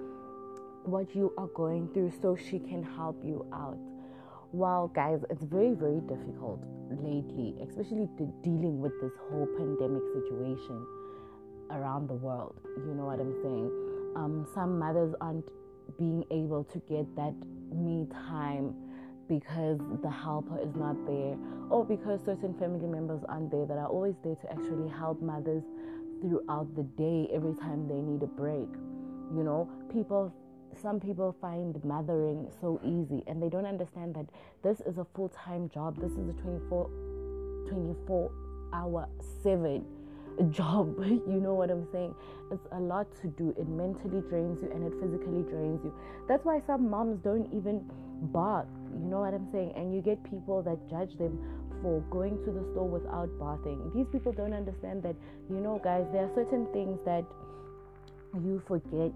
what 0.85 1.15
you 1.15 1.33
are 1.37 1.49
going 1.49 1.89
through 1.93 2.13
so 2.23 2.37
she 2.37 2.59
can 2.59 2.83
help 2.83 3.21
you 3.25 3.45
out. 3.53 3.79
Wow, 4.53 4.91
guys, 4.95 5.21
it's 5.29 5.43
very, 5.43 5.75
very 5.75 6.01
difficult 6.01 6.63
lately, 6.91 7.55
especially 7.63 8.09
dealing 8.43 8.81
with 8.81 8.93
this 9.01 9.13
whole 9.29 9.47
pandemic 9.59 10.03
situation 10.15 10.87
around 11.71 12.09
the 12.09 12.15
world. 12.15 12.55
You 12.77 12.95
know 12.95 13.05
what 13.05 13.21
I'm 13.21 13.35
saying? 13.43 13.71
Um, 14.15 14.47
some 14.55 14.79
mothers 14.79 15.15
aren't 15.21 15.51
being 15.99 16.25
able 16.31 16.65
to 16.65 16.79
get 16.89 17.05
that 17.17 17.35
me 17.75 18.07
time 18.29 18.75
because 19.29 19.79
the 20.03 20.11
helper 20.11 20.59
is 20.63 20.75
not 20.75 20.97
there 21.07 21.37
or 21.71 21.85
because 21.85 22.21
certain 22.25 22.55
family 22.59 22.87
members 22.87 23.21
aren't 23.29 23.51
there 23.51 23.67
that 23.67 23.79
are 23.79 23.89
always 23.89 24.15
there 24.25 24.37
to 24.37 24.51
actually 24.51 24.89
help 24.89 25.21
mothers 25.21 25.63
throughout 26.21 26.75
the 26.77 26.83
day 26.97 27.29
every 27.33 27.55
time 27.55 27.87
they 27.89 28.01
need 28.01 28.23
a 28.23 28.27
break. 28.27 28.69
You 29.35 29.43
know, 29.43 29.69
people 29.93 30.33
some 30.81 31.01
people 31.01 31.35
find 31.41 31.83
mothering 31.85 32.49
so 32.61 32.79
easy 32.85 33.23
and 33.27 33.43
they 33.43 33.49
don't 33.49 33.65
understand 33.65 34.15
that 34.15 34.27
this 34.63 34.81
is 34.81 34.99
a 34.99 35.07
full-time 35.15 35.71
job. 35.71 35.97
This 35.99 36.13
is 36.13 36.29
a 36.29 36.33
24 36.43 36.91
24 37.69 38.31
hour 38.73 39.09
7 39.43 39.85
job. 40.51 40.95
You 40.99 41.41
know 41.41 41.55
what 41.55 41.71
I'm 41.71 41.87
saying? 41.93 42.15
It's 42.53 42.67
a 42.73 42.81
lot 42.81 43.07
to 43.23 43.29
do. 43.29 43.55
It 43.59 43.69
mentally 43.69 44.23
drains 44.29 44.63
you 44.63 44.71
and 44.71 44.85
it 44.85 44.93
physically 45.01 45.43
drains 45.43 45.83
you. 45.85 45.95
That's 46.29 46.45
why 46.45 46.61
some 46.67 46.91
moms 46.91 47.19
don't 47.23 47.47
even 47.53 47.85
bath. 48.33 48.67
You 49.01 49.09
know 49.09 49.21
what 49.21 49.35
I'm 49.35 49.49
saying? 49.53 49.73
And 49.77 49.95
you 49.95 50.01
get 50.01 50.23
people 50.25 50.63
that 50.63 50.79
judge 50.89 51.17
them 51.19 51.39
for 51.83 52.01
going 52.11 52.39
to 52.45 52.51
the 52.51 52.65
store 52.73 52.89
without 52.89 53.29
bathing. 53.39 53.93
These 53.95 54.07
people 54.13 54.33
don't 54.33 54.53
understand 54.55 55.03
that, 55.03 55.15
you 55.51 55.57
know, 55.57 55.81
guys, 55.83 56.07
there 56.13 56.25
are 56.25 56.35
certain 56.35 56.67
things 56.73 56.99
that 57.05 57.25
you 58.35 58.63
forget 58.67 59.15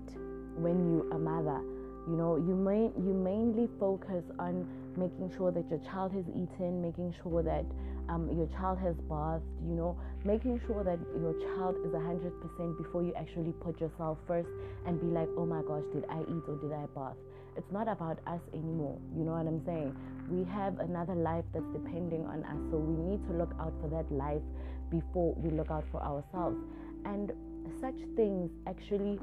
when 0.57 0.77
you're 0.93 1.11
a 1.12 1.19
mother. 1.19 1.61
You 2.09 2.16
know, 2.16 2.37
you 2.37 2.57
may 2.57 2.90
you 2.97 3.12
mainly 3.12 3.69
focus 3.79 4.25
on 4.38 4.66
making 4.97 5.33
sure 5.37 5.53
that 5.53 5.69
your 5.69 5.81
child 5.90 6.12
has 6.12 6.25
eaten, 6.31 6.83
making 6.83 7.14
sure 7.23 7.43
that 7.43 7.64
um, 8.09 8.29
your 8.35 8.49
child 8.59 8.79
has 8.79 8.97
bathed, 9.07 9.45
you 9.62 9.77
know, 9.77 9.97
making 10.25 10.61
sure 10.66 10.83
that 10.83 10.99
your 11.21 11.35
child 11.55 11.77
is 11.85 11.93
100% 11.93 12.79
before 12.79 13.03
you 13.03 13.12
actually 13.14 13.53
put 13.61 13.81
yourself 13.81 14.19
first 14.27 14.49
and 14.87 15.01
be 15.01 15.07
like, 15.07 15.29
oh 15.37 15.47
my 15.47 15.62
gosh, 15.62 15.85
did 15.93 16.05
I 16.11 16.21
eat 16.23 16.45
or 16.49 16.57
did 16.57 16.73
I 16.73 16.87
bath? 16.95 17.16
It's 17.57 17.71
not 17.73 17.89
about 17.89 18.19
us 18.27 18.41
anymore. 18.55 18.99
You 19.17 19.25
know 19.25 19.33
what 19.33 19.47
I'm 19.47 19.65
saying? 19.65 19.97
We 20.29 20.45
have 20.53 20.79
another 20.79 21.15
life 21.15 21.45
that's 21.53 21.67
depending 21.73 22.25
on 22.27 22.45
us. 22.45 22.59
So 22.71 22.79
we 22.79 22.95
need 22.95 23.27
to 23.29 23.33
look 23.33 23.53
out 23.61 23.73
for 23.81 23.89
that 23.89 24.11
life 24.13 24.43
before 24.91 25.35
we 25.37 25.51
look 25.51 25.71
out 25.71 25.85
for 25.91 26.03
ourselves. 26.03 26.57
And 27.05 27.33
such 27.81 27.97
things 28.17 28.51
actually 28.67 29.19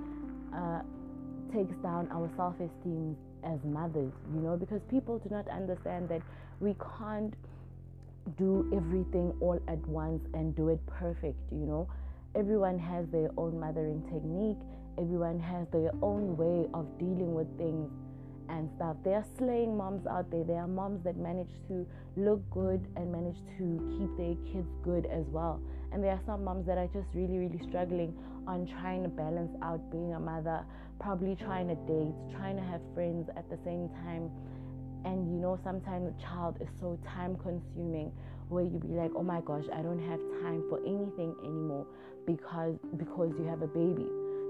uh, 0.53 0.81
takes 1.53 1.75
down 1.83 2.09
our 2.11 2.29
self-esteem 2.35 3.15
as 3.43 3.59
mothers, 3.63 4.11
you 4.33 4.41
know, 4.41 4.57
because 4.57 4.81
people 4.89 5.19
do 5.19 5.29
not 5.29 5.47
understand 5.49 6.09
that 6.09 6.21
we 6.59 6.75
can't 6.97 7.33
do 8.37 8.69
everything 8.75 9.33
all 9.39 9.59
at 9.67 9.79
once 9.87 10.21
and 10.33 10.55
do 10.55 10.69
it 10.69 10.85
perfect, 10.87 11.39
you 11.51 11.65
know. 11.65 11.87
Everyone 12.35 12.77
has 12.77 13.05
their 13.11 13.29
own 13.37 13.59
mothering 13.59 14.01
technique, 14.11 14.59
everyone 14.97 15.39
has 15.39 15.65
their 15.71 15.91
own 16.01 16.35
way 16.35 16.67
of 16.73 16.85
dealing 16.99 17.33
with 17.33 17.47
things 17.57 17.89
and 18.49 18.69
stuff. 18.75 18.95
There 19.03 19.15
are 19.15 19.25
slaying 19.37 19.77
moms 19.77 20.07
out 20.07 20.29
there. 20.31 20.43
There 20.43 20.57
are 20.57 20.67
moms 20.67 21.03
that 21.03 21.17
manage 21.17 21.51
to 21.67 21.85
look 22.15 22.41
good 22.49 22.85
and 22.95 23.11
manage 23.11 23.37
to 23.57 23.65
keep 23.97 24.11
their 24.17 24.35
kids 24.51 24.69
good 24.83 25.05
as 25.05 25.25
well. 25.27 25.61
And 25.91 26.03
there 26.03 26.11
are 26.11 26.21
some 26.25 26.43
moms 26.43 26.65
that 26.67 26.77
are 26.77 26.87
just 26.87 27.07
really, 27.13 27.37
really 27.37 27.61
struggling 27.67 28.13
on 28.47 28.67
trying 28.79 29.03
to 29.03 29.09
balance 29.09 29.55
out 29.61 29.91
being 29.91 30.13
a 30.13 30.19
mother, 30.19 30.65
probably 30.99 31.35
trying 31.35 31.67
to 31.67 31.75
date, 31.87 32.13
trying 32.35 32.55
to 32.55 32.63
have 32.63 32.81
friends 32.93 33.29
at 33.35 33.49
the 33.49 33.57
same 33.63 33.89
time. 34.03 34.29
And 35.05 35.31
you 35.31 35.39
know, 35.39 35.59
sometimes 35.63 36.13
a 36.13 36.21
child 36.21 36.57
is 36.61 36.67
so 36.79 36.99
time 37.15 37.37
consuming 37.37 38.11
where 38.49 38.63
you 38.63 38.79
be 38.79 38.95
like, 38.95 39.11
oh 39.15 39.23
my 39.23 39.41
gosh, 39.41 39.65
I 39.73 39.81
don't 39.81 39.99
have 39.99 40.19
time 40.41 40.63
for 40.69 40.79
anything 40.79 41.35
anymore 41.43 41.85
because 42.25 42.75
because 42.97 43.31
you 43.37 43.45
have 43.45 43.61
a 43.61 43.67
baby 43.67 44.07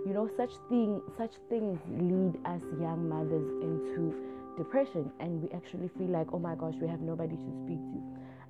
You 0.07 0.13
know, 0.13 0.29
such 0.37 0.51
thing, 0.69 1.01
such 1.17 1.33
things 1.49 1.77
lead 1.91 2.39
us 2.45 2.61
young 2.79 3.09
mothers 3.09 3.43
into 3.59 4.15
depression, 4.55 5.11
and 5.19 5.43
we 5.43 5.49
actually 5.51 5.89
feel 5.97 6.07
like, 6.07 6.27
oh 6.31 6.39
my 6.39 6.55
gosh, 6.55 6.75
we 6.79 6.87
have 6.87 7.01
nobody 7.01 7.35
to 7.35 7.49
speak 7.65 7.83
to. 7.91 7.99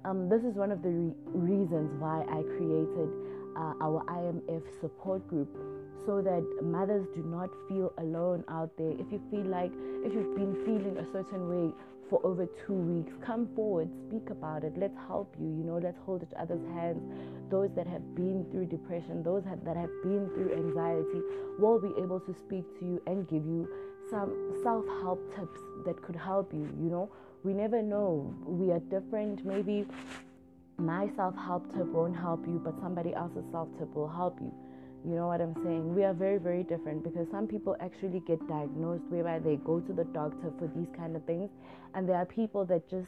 Um, 0.05 0.29
this 0.29 0.43
is 0.43 0.53
one 0.53 0.71
of 0.71 0.83
the 0.83 0.89
re- 0.89 1.15
reasons 1.33 1.89
why 1.97 2.21
I 2.29 2.45
created 2.61 3.09
uh, 3.57 3.73
our 3.81 4.05
IMF 4.05 4.61
support 4.81 5.27
group 5.27 5.49
so 6.05 6.21
that 6.21 6.45
mothers 6.61 7.07
do 7.15 7.23
not 7.25 7.49
feel 7.67 7.91
alone 7.97 8.43
out 8.49 8.69
there. 8.77 8.91
If 8.91 9.11
you 9.11 9.19
feel 9.31 9.49
like, 9.49 9.71
if 10.05 10.13
you've 10.13 10.35
been 10.37 10.53
feeling 10.61 10.95
a 11.01 11.11
certain 11.11 11.49
way 11.49 11.73
for 12.09 12.25
over 12.25 12.47
two 12.65 12.73
weeks, 12.73 13.13
come 13.25 13.47
forward, 13.55 13.89
speak 14.07 14.29
about 14.29 14.63
it. 14.63 14.73
Let's 14.77 14.95
help 15.07 15.35
you. 15.39 15.47
You 15.47 15.63
know, 15.63 15.77
let's 15.77 15.97
hold 16.05 16.23
each 16.23 16.35
other's 16.37 16.65
hands. 16.73 17.01
Those 17.49 17.69
that 17.75 17.87
have 17.87 18.15
been 18.15 18.45
through 18.51 18.65
depression, 18.65 19.23
those 19.23 19.43
that 19.43 19.75
have 19.75 19.91
been 20.03 20.29
through 20.33 20.53
anxiety, 20.53 21.21
will 21.59 21.79
be 21.79 21.93
able 22.01 22.19
to 22.21 22.33
speak 22.33 22.63
to 22.79 22.85
you 22.85 23.01
and 23.07 23.27
give 23.27 23.45
you 23.45 23.67
some 24.09 24.33
self 24.63 24.85
help 25.01 25.19
tips 25.35 25.59
that 25.85 26.01
could 26.01 26.15
help 26.15 26.53
you. 26.53 26.69
You 26.79 26.89
know, 26.89 27.09
we 27.43 27.53
never 27.53 27.81
know. 27.81 28.33
We 28.45 28.71
are 28.71 28.79
different. 28.79 29.45
Maybe 29.45 29.85
my 30.77 31.09
self 31.15 31.35
help 31.35 31.73
tip 31.75 31.87
won't 31.87 32.15
help 32.15 32.45
you, 32.47 32.61
but 32.63 32.79
somebody 32.81 33.13
else's 33.13 33.45
self 33.51 33.67
tip 33.77 33.93
will 33.95 34.07
help 34.07 34.39
you. 34.39 34.53
You 35.07 35.15
know 35.15 35.27
what 35.27 35.39
I'm 35.39 35.53
saying? 35.63 35.95
We 35.95 36.03
are 36.03 36.13
very, 36.13 36.37
very 36.37 36.63
different 36.63 37.01
because 37.01 37.27
some 37.31 37.47
people 37.47 37.77
actually 37.79 38.19
get 38.27 38.45
diagnosed 38.49 39.05
whereby 39.07 39.39
they 39.39 39.55
go 39.55 39.79
to 39.79 39.93
the 39.93 40.03
doctor 40.03 40.51
for 40.59 40.69
these 40.75 40.89
kind 40.97 41.15
of 41.15 41.23
things, 41.23 41.49
and 41.93 42.09
there 42.09 42.17
are 42.17 42.25
people 42.25 42.65
that 42.65 42.89
just 42.89 43.07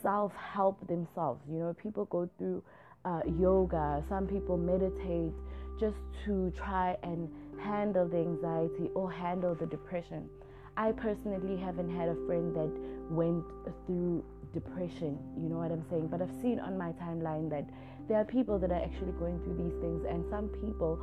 self 0.00 0.32
help 0.36 0.86
themselves. 0.86 1.42
You 1.50 1.58
know, 1.58 1.74
people 1.74 2.04
go 2.04 2.30
through 2.38 2.62
uh, 3.04 3.22
yoga, 3.26 4.04
some 4.08 4.28
people 4.28 4.56
meditate 4.56 5.34
just 5.80 5.98
to 6.24 6.52
try 6.56 6.96
and 7.02 7.28
handle 7.60 8.06
the 8.06 8.18
anxiety 8.18 8.90
or 8.94 9.10
handle 9.10 9.56
the 9.56 9.66
depression. 9.66 10.28
I 10.76 10.92
personally 10.92 11.56
haven't 11.56 11.90
had 11.96 12.08
a 12.10 12.16
friend 12.26 12.54
that 12.54 12.70
went 13.10 13.44
through 13.86 14.24
depression, 14.52 15.18
you 15.36 15.48
know 15.48 15.58
what 15.58 15.72
I'm 15.72 15.84
saying? 15.90 16.08
But 16.08 16.22
I've 16.22 16.40
seen 16.40 16.60
on 16.60 16.78
my 16.78 16.92
timeline 16.92 17.50
that 17.50 17.68
there 18.08 18.18
are 18.18 18.24
people 18.24 18.58
that 18.58 18.70
are 18.70 18.82
actually 18.82 19.12
going 19.18 19.40
through 19.42 19.56
these 19.56 19.74
things, 19.80 20.04
and 20.08 20.24
some 20.30 20.48
people, 20.48 20.98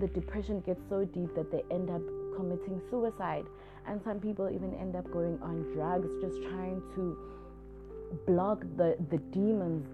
the 0.00 0.06
depression 0.08 0.60
gets 0.60 0.80
so 0.88 1.04
deep 1.04 1.34
that 1.34 1.50
they 1.50 1.62
end 1.70 1.90
up 1.90 2.02
committing 2.36 2.80
suicide, 2.90 3.44
and 3.86 4.00
some 4.04 4.20
people 4.20 4.48
even 4.48 4.74
end 4.74 4.96
up 4.96 5.10
going 5.12 5.38
on 5.42 5.62
drugs 5.74 6.08
just 6.20 6.42
trying 6.42 6.82
to 6.94 7.16
block 8.26 8.60
the, 8.76 8.96
the 9.10 9.18
demons 9.32 9.86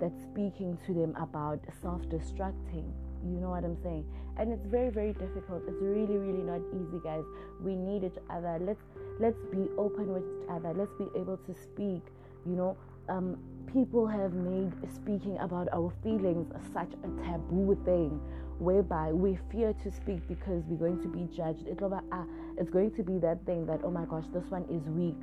that's 0.00 0.14
speaking 0.32 0.78
to 0.86 0.94
them 0.94 1.14
about 1.20 1.60
self 1.80 2.02
destructing. 2.02 2.90
You 3.24 3.40
know 3.40 3.50
what 3.50 3.64
I'm 3.64 3.80
saying? 3.82 4.04
And 4.36 4.52
it's 4.52 4.66
very, 4.66 4.90
very 4.90 5.12
difficult. 5.12 5.62
It's 5.66 5.80
really, 5.80 6.18
really 6.18 6.42
not 6.42 6.60
easy, 6.74 7.00
guys. 7.02 7.24
We 7.62 7.74
need 7.74 8.04
each 8.04 8.18
other. 8.28 8.58
Let's 8.60 8.82
let's 9.18 9.38
be 9.50 9.68
open 9.78 10.12
with 10.12 10.24
each 10.24 10.50
other. 10.50 10.74
Let's 10.74 10.92
be 10.98 11.06
able 11.18 11.38
to 11.38 11.54
speak. 11.54 12.02
You 12.44 12.56
know, 12.56 12.76
um, 13.08 13.36
people 13.72 14.06
have 14.06 14.32
made 14.32 14.72
speaking 14.92 15.36
about 15.38 15.68
our 15.72 15.92
feelings 16.02 16.52
such 16.72 16.92
a 17.04 17.24
taboo 17.24 17.76
thing, 17.84 18.20
whereby 18.58 19.12
we 19.12 19.38
fear 19.50 19.72
to 19.82 19.90
speak 19.90 20.26
because 20.28 20.62
we're 20.68 20.78
going 20.78 21.02
to 21.02 21.08
be 21.08 21.24
judged. 21.34 21.66
Uh, 21.68 22.22
it's 22.56 22.70
going 22.70 22.90
to 22.92 23.02
be 23.02 23.18
that 23.18 23.44
thing 23.44 23.66
that 23.66 23.80
oh 23.84 23.90
my 23.90 24.04
gosh, 24.04 24.24
this 24.32 24.44
one 24.48 24.64
is 24.70 24.88
weak. 24.88 25.20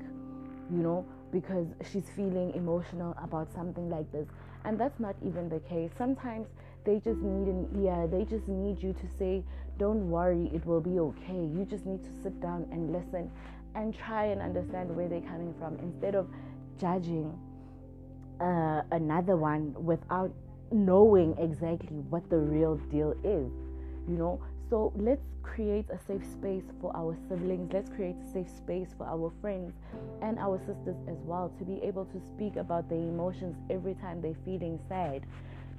You 0.70 0.84
know, 0.84 1.06
because 1.32 1.68
she's 1.92 2.10
feeling 2.16 2.54
emotional 2.56 3.16
about 3.22 3.52
something 3.54 3.90
like 3.90 4.10
this. 4.12 4.28
And 4.64 4.80
that's 4.80 5.00
not 5.00 5.16
even 5.26 5.50
the 5.50 5.60
case. 5.60 5.92
Sometimes 5.98 6.48
they 6.86 6.96
just 6.96 7.20
need 7.20 7.48
an 7.48 7.68
ear. 7.84 8.08
They 8.08 8.26
just 8.26 8.48
need 8.48 8.82
you 8.82 8.94
to 8.94 9.08
say, 9.18 9.44
Don't 9.78 10.10
worry, 10.10 10.50
it 10.54 10.66
will 10.66 10.82
be 10.82 11.00
okay. 11.00 11.50
You 11.56 11.66
just 11.70 11.86
need 11.86 12.04
to 12.04 12.10
sit 12.24 12.40
down 12.42 12.68
and 12.72 12.92
listen 12.92 13.32
and 13.76 13.96
try 13.98 14.26
and 14.26 14.42
understand 14.42 14.96
where 14.96 15.08
they're 15.08 15.22
coming 15.22 15.54
from 15.60 15.78
instead 15.80 16.16
of 16.16 16.28
judging 16.80 17.38
uh, 18.42 18.82
another 18.92 19.36
one 19.38 19.74
without 19.78 20.32
knowing 20.72 21.36
exactly 21.38 21.98
what 22.10 22.28
the 22.30 22.38
real 22.38 22.76
deal 22.90 23.12
is. 23.24 23.52
You 24.08 24.18
know, 24.18 24.42
so 24.70 24.92
let's 24.96 25.22
create 25.44 25.86
a 25.92 26.00
safe 26.08 26.26
space 26.26 26.64
for 26.80 26.96
our 26.96 27.16
siblings. 27.30 27.72
Let's 27.72 27.90
create 27.90 28.16
a 28.16 28.32
safe 28.32 28.50
space 28.50 28.96
for 28.98 29.06
our 29.06 29.32
friends 29.42 29.74
and 30.22 30.40
our 30.40 30.58
sisters 30.60 30.98
as 31.08 31.18
well 31.26 31.52
to 31.60 31.64
be 31.66 31.82
able 31.84 32.06
to 32.06 32.20
speak 32.20 32.56
about 32.56 32.90
their 32.90 32.98
emotions 32.98 33.56
every 33.70 33.96
time 33.96 34.22
they're 34.22 34.42
feeling 34.46 34.80
sad. 34.90 35.26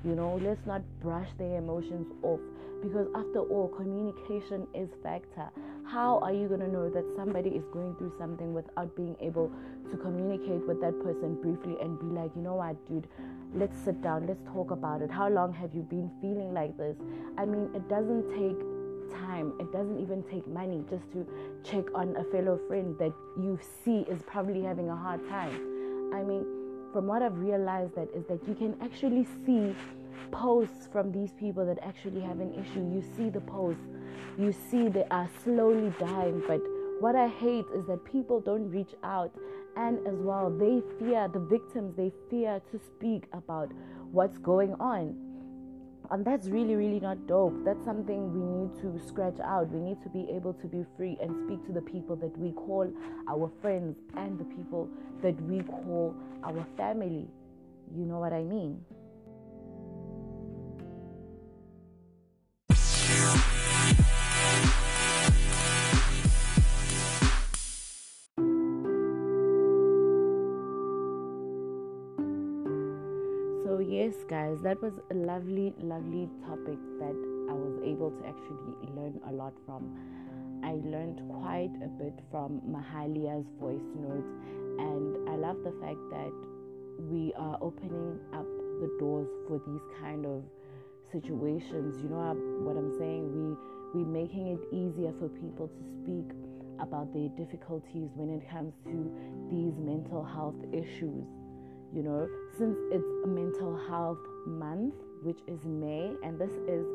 You 0.04 0.16
know, 0.16 0.40
let's 0.42 0.66
not 0.66 0.82
brush 1.00 1.28
their 1.38 1.58
emotions 1.58 2.06
off 2.22 2.40
because 2.82 3.06
after 3.14 3.40
all, 3.40 3.68
communication 3.68 4.66
is 4.74 4.88
factor. 5.02 5.48
How 5.86 6.18
are 6.18 6.32
you 6.32 6.48
going 6.48 6.60
to 6.60 6.68
know 6.68 6.90
that 6.90 7.04
somebody 7.16 7.50
is 7.50 7.62
going 7.72 7.94
through 7.96 8.12
something 8.18 8.52
without 8.52 8.96
being 8.96 9.14
able 9.20 9.52
to 9.90 9.96
communicate 9.96 10.66
with 10.66 10.80
that 10.80 10.98
person 11.04 11.40
briefly 11.40 11.76
and 11.80 12.00
be 12.00 12.06
like, 12.06 12.30
you 12.34 12.42
know 12.42 12.56
what, 12.56 12.74
dude, 12.88 13.06
let's 13.54 13.78
sit 13.84 14.02
down, 14.02 14.26
let's 14.26 14.42
talk 14.52 14.72
about 14.72 15.02
it. 15.02 15.10
How 15.10 15.28
long 15.28 15.52
have 15.54 15.72
you 15.74 15.82
been 15.82 16.10
feeling 16.20 16.52
like 16.52 16.76
this? 16.76 16.96
I 17.38 17.44
mean, 17.44 17.70
it 17.74 17.88
doesn't 17.88 18.28
take 18.34 18.58
time. 19.20 19.52
It 19.60 19.70
doesn't 19.70 20.00
even 20.00 20.24
take 20.24 20.46
money 20.48 20.82
just 20.90 21.04
to 21.12 21.26
check 21.62 21.84
on 21.94 22.16
a 22.16 22.24
fellow 22.32 22.58
friend 22.66 22.96
that 22.98 23.12
you 23.36 23.58
see 23.84 24.00
is 24.10 24.22
probably 24.22 24.62
having 24.62 24.88
a 24.88 24.96
hard 24.96 25.28
time. 25.28 26.10
I 26.12 26.22
mean, 26.22 26.44
from 26.92 27.06
what 27.06 27.22
I've 27.22 27.38
realized 27.38 27.94
that 27.94 28.08
is 28.14 28.24
that 28.26 28.46
you 28.46 28.54
can 28.54 28.76
actually 28.82 29.26
see 29.46 29.74
posts 30.30 30.88
from 30.92 31.10
these 31.12 31.32
people 31.32 31.64
that 31.66 31.78
actually 31.82 32.20
have 32.20 32.40
an 32.40 32.52
issue. 32.54 32.80
You 32.80 33.02
see 33.16 33.30
the 33.30 33.40
posts, 33.40 33.82
you 34.38 34.52
see 34.52 34.88
they 34.88 35.04
are 35.10 35.28
slowly 35.42 35.92
dying. 35.98 36.42
But 36.46 36.60
what 37.00 37.16
I 37.16 37.28
hate 37.28 37.66
is 37.74 37.86
that 37.86 38.04
people 38.04 38.40
don't 38.40 38.70
reach 38.70 38.94
out, 39.02 39.32
and 39.76 40.06
as 40.06 40.18
well, 40.18 40.50
they 40.50 40.82
fear 40.98 41.28
the 41.28 41.40
victims, 41.40 41.96
they 41.96 42.12
fear 42.30 42.60
to 42.70 42.78
speak 42.78 43.24
about 43.32 43.72
what's 44.10 44.38
going 44.38 44.74
on 44.74 45.31
and 46.10 46.24
that's 46.24 46.48
really 46.48 46.74
really 46.74 47.00
not 47.00 47.26
dope. 47.26 47.64
That's 47.64 47.84
something 47.84 48.32
we 48.32 48.42
need 48.44 48.72
to 48.82 49.06
scratch 49.06 49.38
out. 49.40 49.70
We 49.70 49.80
need 49.80 50.02
to 50.02 50.08
be 50.08 50.28
able 50.34 50.54
to 50.54 50.66
be 50.66 50.84
free 50.96 51.16
and 51.20 51.34
speak 51.46 51.64
to 51.66 51.72
the 51.72 51.82
people 51.82 52.16
that 52.16 52.36
we 52.38 52.52
call 52.52 52.90
our 53.28 53.50
friends 53.60 53.96
and 54.16 54.38
the 54.38 54.44
people 54.44 54.88
that 55.22 55.40
we 55.42 55.62
call 55.62 56.14
our 56.44 56.66
family. 56.76 57.28
You 57.94 58.06
know 58.06 58.18
what 58.18 58.32
i 58.32 58.42
mean 58.42 58.80
guys, 74.32 74.56
that 74.62 74.80
was 74.80 74.94
a 75.10 75.14
lovely, 75.14 75.74
lovely 75.76 76.26
topic 76.48 76.80
that 76.96 77.18
I 77.50 77.52
was 77.52 77.76
able 77.84 78.10
to 78.16 78.22
actually 78.24 78.72
learn 78.96 79.20
a 79.28 79.32
lot 79.32 79.52
from. 79.66 79.92
I 80.64 80.80
learned 80.88 81.20
quite 81.28 81.74
a 81.84 81.88
bit 82.00 82.16
from 82.30 82.62
Mahalia's 82.64 83.44
voice 83.60 83.84
notes, 83.92 84.32
and 84.80 85.28
I 85.28 85.36
love 85.36 85.58
the 85.60 85.76
fact 85.84 86.00
that 86.16 86.32
we 87.12 87.34
are 87.36 87.58
opening 87.60 88.18
up 88.32 88.48
the 88.80 88.88
doors 88.98 89.28
for 89.46 89.60
these 89.68 89.84
kind 90.00 90.24
of 90.24 90.42
situations. 91.12 92.00
You 92.00 92.08
know 92.08 92.32
what 92.64 92.78
I'm 92.80 92.96
saying? 92.98 93.28
We 93.36 94.00
we're 94.00 94.08
making 94.08 94.46
it 94.56 94.64
easier 94.72 95.12
for 95.20 95.28
people 95.28 95.68
to 95.68 95.82
speak 96.00 96.32
about 96.80 97.12
their 97.12 97.28
difficulties 97.36 98.08
when 98.16 98.32
it 98.32 98.48
comes 98.48 98.72
to 98.88 98.96
these 99.52 99.76
mental 99.76 100.24
health 100.24 100.56
issues 100.72 101.28
you 101.94 102.02
know, 102.02 102.28
since 102.58 102.76
it's 102.90 103.04
mental 103.26 103.78
health 103.88 104.18
month, 104.46 104.94
which 105.22 105.38
is 105.46 105.62
May, 105.64 106.12
and 106.22 106.38
this 106.38 106.52
is 106.66 106.86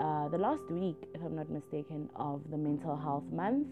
uh, 0.00 0.28
the 0.28 0.38
last 0.38 0.68
week, 0.70 0.96
if 1.14 1.22
I'm 1.22 1.36
not 1.36 1.50
mistaken, 1.50 2.08
of 2.16 2.40
the 2.50 2.56
mental 2.56 2.96
health 2.96 3.24
month. 3.30 3.68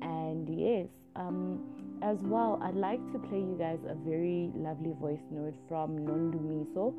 And 0.00 0.48
yes, 0.48 0.88
um, 1.16 1.60
as 2.02 2.18
well, 2.22 2.58
I'd 2.62 2.74
like 2.74 3.00
to 3.12 3.18
play 3.18 3.38
you 3.38 3.56
guys 3.58 3.78
a 3.88 3.94
very 3.94 4.50
lovely 4.54 4.94
voice 5.00 5.22
note 5.30 5.54
from 5.68 5.98
Nondumiso. 5.98 6.94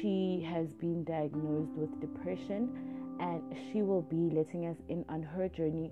She 0.00 0.46
has 0.50 0.72
been 0.74 1.04
diagnosed 1.04 1.72
with 1.76 2.00
depression, 2.00 3.16
and 3.20 3.42
she 3.70 3.82
will 3.82 4.02
be 4.02 4.34
letting 4.34 4.66
us 4.66 4.76
in 4.88 5.04
on 5.08 5.22
her 5.22 5.48
journey 5.48 5.90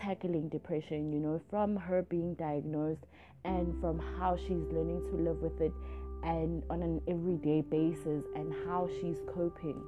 tackling 0.00 0.48
depression, 0.48 1.12
you 1.12 1.18
know, 1.18 1.40
from 1.50 1.76
her 1.76 2.02
being 2.02 2.34
diagnosed 2.34 3.04
and 3.44 3.80
from 3.80 3.98
how 4.18 4.36
she's 4.36 4.66
learning 4.70 5.02
to 5.10 5.16
live 5.16 5.38
with 5.42 5.60
it 5.60 5.72
and 6.22 6.62
on 6.70 6.82
an 6.82 7.00
everyday 7.08 7.60
basis 7.60 8.24
and 8.34 8.52
how 8.66 8.88
she's 9.00 9.18
coping 9.34 9.80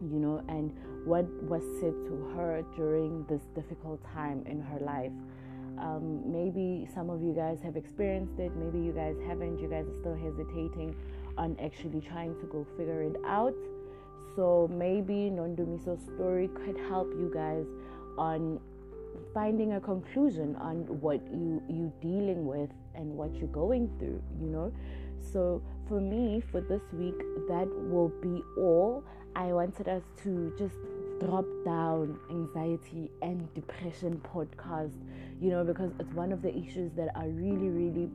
you 0.00 0.18
know 0.18 0.42
and 0.48 0.72
what 1.04 1.24
was 1.44 1.62
said 1.80 1.94
to 2.06 2.32
her 2.34 2.64
during 2.76 3.24
this 3.28 3.42
difficult 3.54 4.00
time 4.14 4.44
in 4.46 4.60
her 4.60 4.80
life. 4.80 5.12
Um, 5.78 6.22
maybe 6.30 6.88
some 6.94 7.10
of 7.10 7.20
you 7.20 7.32
guys 7.34 7.58
have 7.62 7.76
experienced 7.76 8.38
it 8.38 8.54
maybe 8.56 8.78
you 8.78 8.92
guys 8.92 9.16
haven't 9.26 9.58
you 9.58 9.68
guys 9.68 9.86
are 9.88 9.98
still 10.00 10.14
hesitating 10.14 10.94
on 11.36 11.56
actually 11.60 12.00
trying 12.00 12.34
to 12.40 12.46
go 12.46 12.66
figure 12.76 13.02
it 13.02 13.16
out. 13.26 13.54
So 14.36 14.68
maybe 14.72 15.30
Nondumiso's 15.30 16.02
story 16.14 16.48
could 16.64 16.78
help 16.88 17.08
you 17.12 17.30
guys 17.32 17.66
on 18.16 18.60
finding 19.32 19.74
a 19.74 19.80
conclusion 19.80 20.56
on 20.56 20.76
what 21.00 21.20
you 21.32 21.62
you 21.68 21.92
dealing 22.00 22.46
with 22.46 22.70
and 22.94 23.10
what 23.10 23.34
you're 23.34 23.48
going 23.48 23.90
through 23.98 24.22
you 24.40 24.48
know 24.48 24.72
so 25.32 25.62
for 25.88 26.00
me 26.00 26.42
for 26.50 26.60
this 26.60 26.82
week 26.92 27.18
that 27.48 27.68
will 27.90 28.08
be 28.22 28.42
all. 28.58 29.04
I 29.36 29.52
wanted 29.52 29.88
us 29.88 30.02
to 30.22 30.54
just 30.56 30.76
drop 31.20 31.44
down 31.64 32.18
anxiety 32.30 33.10
and 33.22 33.52
depression 33.54 34.20
podcast 34.34 34.94
you 35.40 35.50
know 35.50 35.64
because 35.64 35.90
it's 35.98 36.12
one 36.12 36.32
of 36.32 36.42
the 36.42 36.54
issues 36.56 36.92
that 36.96 37.08
are 37.14 37.28
really 37.28 37.68
really 37.68 38.10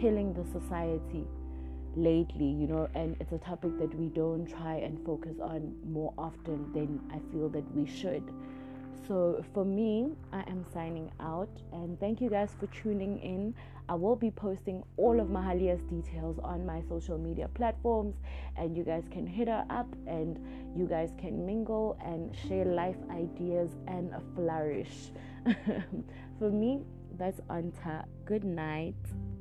killing 0.00 0.32
the 0.34 0.44
society 0.44 1.26
lately 1.96 2.46
you 2.46 2.66
know 2.66 2.88
and 2.94 3.16
it's 3.20 3.32
a 3.32 3.38
topic 3.38 3.76
that 3.78 3.92
we 3.96 4.06
don't 4.08 4.46
try 4.46 4.74
and 4.74 5.04
focus 5.04 5.36
on 5.42 5.74
more 5.84 6.12
often 6.16 6.70
than 6.72 7.00
i 7.12 7.32
feel 7.32 7.48
that 7.48 7.64
we 7.74 7.86
should 7.86 8.22
so 9.10 9.44
for 9.52 9.64
me, 9.64 10.12
I 10.32 10.42
am 10.42 10.64
signing 10.72 11.10
out 11.18 11.50
and 11.72 11.98
thank 11.98 12.20
you 12.20 12.30
guys 12.30 12.50
for 12.60 12.68
tuning 12.68 13.18
in. 13.18 13.56
I 13.88 13.94
will 13.94 14.14
be 14.14 14.30
posting 14.30 14.84
all 14.96 15.18
of 15.18 15.26
Mahalia's 15.26 15.82
details 15.90 16.38
on 16.44 16.64
my 16.64 16.80
social 16.88 17.18
media 17.18 17.48
platforms 17.48 18.14
and 18.56 18.76
you 18.76 18.84
guys 18.84 19.02
can 19.10 19.26
hit 19.26 19.48
her 19.48 19.66
up 19.68 19.88
and 20.06 20.38
you 20.76 20.86
guys 20.86 21.10
can 21.18 21.44
mingle 21.44 21.98
and 22.04 22.36
share 22.46 22.64
life 22.64 22.94
ideas 23.10 23.70
and 23.88 24.14
flourish. 24.36 25.10
for 26.38 26.50
me, 26.50 26.84
that's 27.18 27.40
Anta. 27.50 28.04
Good 28.24 28.44
night 28.44 28.94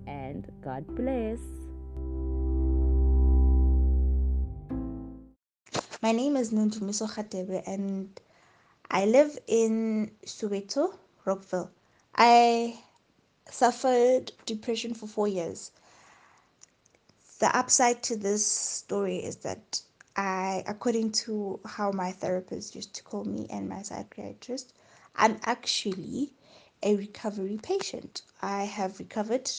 and 0.08 0.52
God 0.64 0.84
bless. 0.96 1.38
My 6.02 6.12
name 6.12 6.36
is 6.36 6.52
Nuntumiso 6.52 7.08
Khatebe 7.08 7.62
and 7.68 8.20
I 8.92 9.06
live 9.06 9.38
in 9.48 10.12
Soweto, 10.26 10.98
Rockville. 11.26 11.72
I 12.16 12.80
suffered 13.50 14.32
depression 14.46 14.94
for 14.94 15.08
four 15.08 15.28
years. 15.28 15.72
The 17.40 17.56
upside 17.56 18.04
to 18.04 18.16
this 18.18 18.46
story 18.46 19.18
is 19.18 19.38
that 19.38 19.82
I, 20.16 20.64
according 20.68 21.12
to 21.24 21.60
how 21.66 21.92
my 21.92 22.12
therapist 22.12 22.76
used 22.76 22.94
to 22.96 23.04
call 23.04 23.24
me 23.26 23.48
and 23.50 23.70
my 23.70 23.82
psychiatrist, 23.84 24.74
I'm 25.16 25.40
actually 25.46 26.34
a 26.84 26.96
recovery 26.96 27.60
patient. 27.62 28.24
I 28.42 28.64
have 28.66 29.00
recovered 29.00 29.50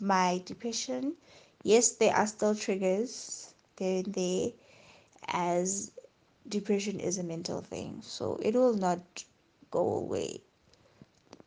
my 0.00 0.42
depression. 0.44 1.14
Yes, 1.62 1.92
there 1.92 2.14
are 2.14 2.26
still 2.26 2.54
triggers 2.54 3.54
there 3.76 4.02
and 4.04 4.14
there 4.14 4.50
as 5.28 5.90
depression 6.48 7.00
is 7.00 7.18
a 7.18 7.24
mental 7.24 7.60
thing, 7.60 8.00
so 8.02 8.38
it 8.42 8.54
will 8.54 8.74
not 8.74 9.24
go 9.70 9.94
away. 9.94 10.42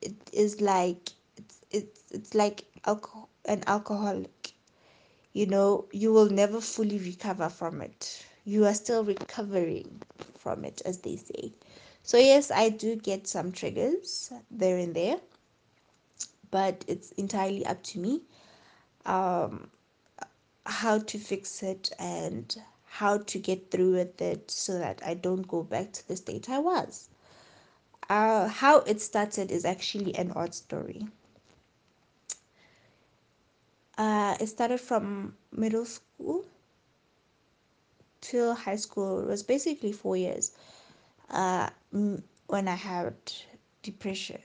It 0.02 0.16
is 0.34 0.62
like 0.62 1.10
it's 1.38 1.62
it's, 1.72 2.04
it's 2.12 2.34
like 2.36 2.66
alcohol, 2.86 3.30
an 3.46 3.64
alcoholic. 3.68 4.54
You 5.34 5.46
know, 5.48 5.86
you 5.92 6.12
will 6.14 6.30
never 6.30 6.62
fully 6.62 6.98
recover 7.00 7.50
from 7.50 7.82
it. 7.82 8.26
You 8.46 8.66
are 8.66 8.74
still 8.74 9.04
recovering 9.04 10.02
from 10.38 10.64
it, 10.66 10.82
as 10.86 11.00
they 11.00 11.16
say. 11.18 11.54
So 12.04 12.18
yes, 12.18 12.52
I 12.52 12.70
do 12.70 12.96
get 12.96 13.28
some 13.28 13.52
triggers 13.52 14.32
there 14.50 14.78
and 14.78 14.96
there, 14.96 15.20
but 16.52 16.84
it's 16.88 17.12
entirely 17.14 17.66
up 17.66 17.84
to 17.84 18.00
me 18.00 18.22
um, 19.06 19.70
how 20.66 21.00
to 21.00 21.18
fix 21.18 21.64
it 21.64 21.92
and 22.00 22.58
how 22.98 23.20
to 23.20 23.38
get 23.38 23.70
through 23.70 23.94
with 23.94 24.20
it 24.22 24.50
so 24.50 24.80
that 24.80 25.00
I 25.06 25.14
don't 25.14 25.48
go 25.48 25.62
back 25.62 25.92
to 25.94 26.08
the 26.08 26.16
state 26.16 26.50
I 26.50 26.58
was. 26.58 27.10
Uh, 28.10 28.48
how 28.48 28.80
it 28.80 29.00
started 29.02 29.52
is 29.52 29.66
actually 29.66 30.16
an 30.16 30.32
odd 30.32 30.56
story. 30.56 31.08
Uh, 34.00 34.36
it 34.40 34.48
started 34.48 34.82
from 34.82 35.36
middle 35.52 35.86
school 35.86 36.46
till 38.22 38.56
high 38.56 38.76
school. 38.78 39.20
It 39.22 39.28
was 39.28 39.44
basically 39.44 39.92
four 39.92 40.18
years. 40.18 40.54
Uh, 41.30 41.70
when 41.92 42.68
I 42.68 42.76
had 42.76 43.14
depression, 43.84 44.42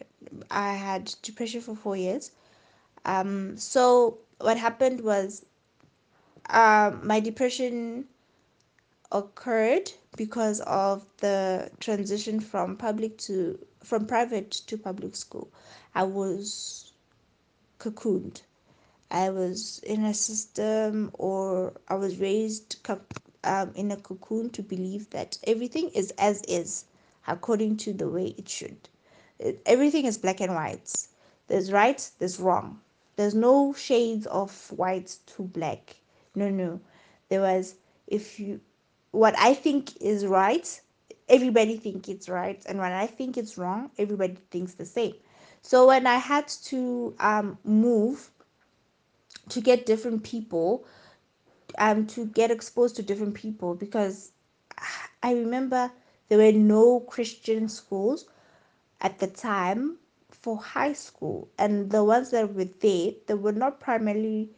I 0.50 0.74
had 0.74 1.14
depression 1.22 1.62
for 1.62 1.74
four 1.74 1.96
years. 1.96 2.32
Um, 3.06 3.56
so 3.56 4.18
what 4.40 4.58
happened 4.58 5.00
was, 5.00 5.46
uh, 6.50 6.92
my 7.02 7.20
depression 7.20 8.08
occurred 9.12 9.92
because 10.16 10.60
of 10.62 11.06
the 11.18 11.70
transition 11.80 12.40
from 12.40 12.76
public 12.76 13.18
to 13.18 13.58
from 13.84 14.06
private 14.06 14.50
to 14.50 14.78
public 14.78 15.14
school. 15.16 15.48
I 15.94 16.04
was 16.04 16.92
cocooned. 17.78 18.42
I 19.10 19.30
was 19.30 19.80
in 19.84 20.04
a 20.04 20.14
system, 20.14 21.10
or 21.14 21.74
I 21.88 21.94
was 21.96 22.18
raised 22.18 22.76
um, 23.44 23.72
in 23.74 23.90
a 23.90 23.96
cocoon 23.96 24.50
to 24.50 24.62
believe 24.62 25.10
that 25.10 25.38
everything 25.44 25.90
is 25.90 26.12
as 26.18 26.42
is, 26.48 26.86
according 27.26 27.76
to 27.78 27.92
the 27.92 28.08
way 28.08 28.34
it 28.38 28.48
should. 28.48 28.88
Everything 29.66 30.06
is 30.06 30.16
black 30.18 30.40
and 30.40 30.54
white. 30.54 31.06
There's 31.48 31.70
right, 31.72 32.10
there's 32.18 32.40
wrong. 32.40 32.80
There's 33.16 33.34
no 33.34 33.74
shades 33.74 34.26
of 34.26 34.72
white 34.72 35.18
to 35.26 35.42
black. 35.42 35.96
No, 36.34 36.48
no. 36.48 36.80
There 37.28 37.40
was 37.42 37.74
if 38.06 38.40
you 38.40 38.60
what 39.12 39.34
I 39.38 39.54
think 39.54 39.96
is 40.02 40.26
right, 40.26 40.80
everybody 41.28 41.76
think 41.78 42.08
it's 42.08 42.28
right, 42.28 42.62
and 42.68 42.78
when 42.78 42.92
I 42.92 43.06
think 43.06 43.38
it's 43.38 43.56
wrong, 43.58 43.90
everybody 43.98 44.36
thinks 44.50 44.74
the 44.74 44.86
same. 44.86 45.14
So 45.62 45.86
when 45.88 46.06
I 46.06 46.16
had 46.16 46.48
to 46.64 47.14
um, 47.20 47.58
move 47.64 48.30
to 49.50 49.60
get 49.60 49.86
different 49.86 50.24
people, 50.24 50.84
um, 51.78 52.06
to 52.08 52.26
get 52.26 52.50
exposed 52.50 52.96
to 52.96 53.02
different 53.02 53.34
people, 53.34 53.74
because 53.74 54.32
I 55.22 55.34
remember 55.34 55.92
there 56.28 56.38
were 56.38 56.52
no 56.52 57.00
Christian 57.00 57.68
schools 57.68 58.26
at 59.00 59.18
the 59.18 59.26
time 59.28 59.98
for 60.30 60.56
high 60.56 60.94
school, 60.94 61.48
and 61.58 61.90
the 61.90 62.02
ones 62.04 62.30
that 62.30 62.54
were 62.54 62.64
there, 62.64 63.12
they 63.26 63.34
were 63.34 63.52
not 63.52 63.80
primarily 63.80 64.50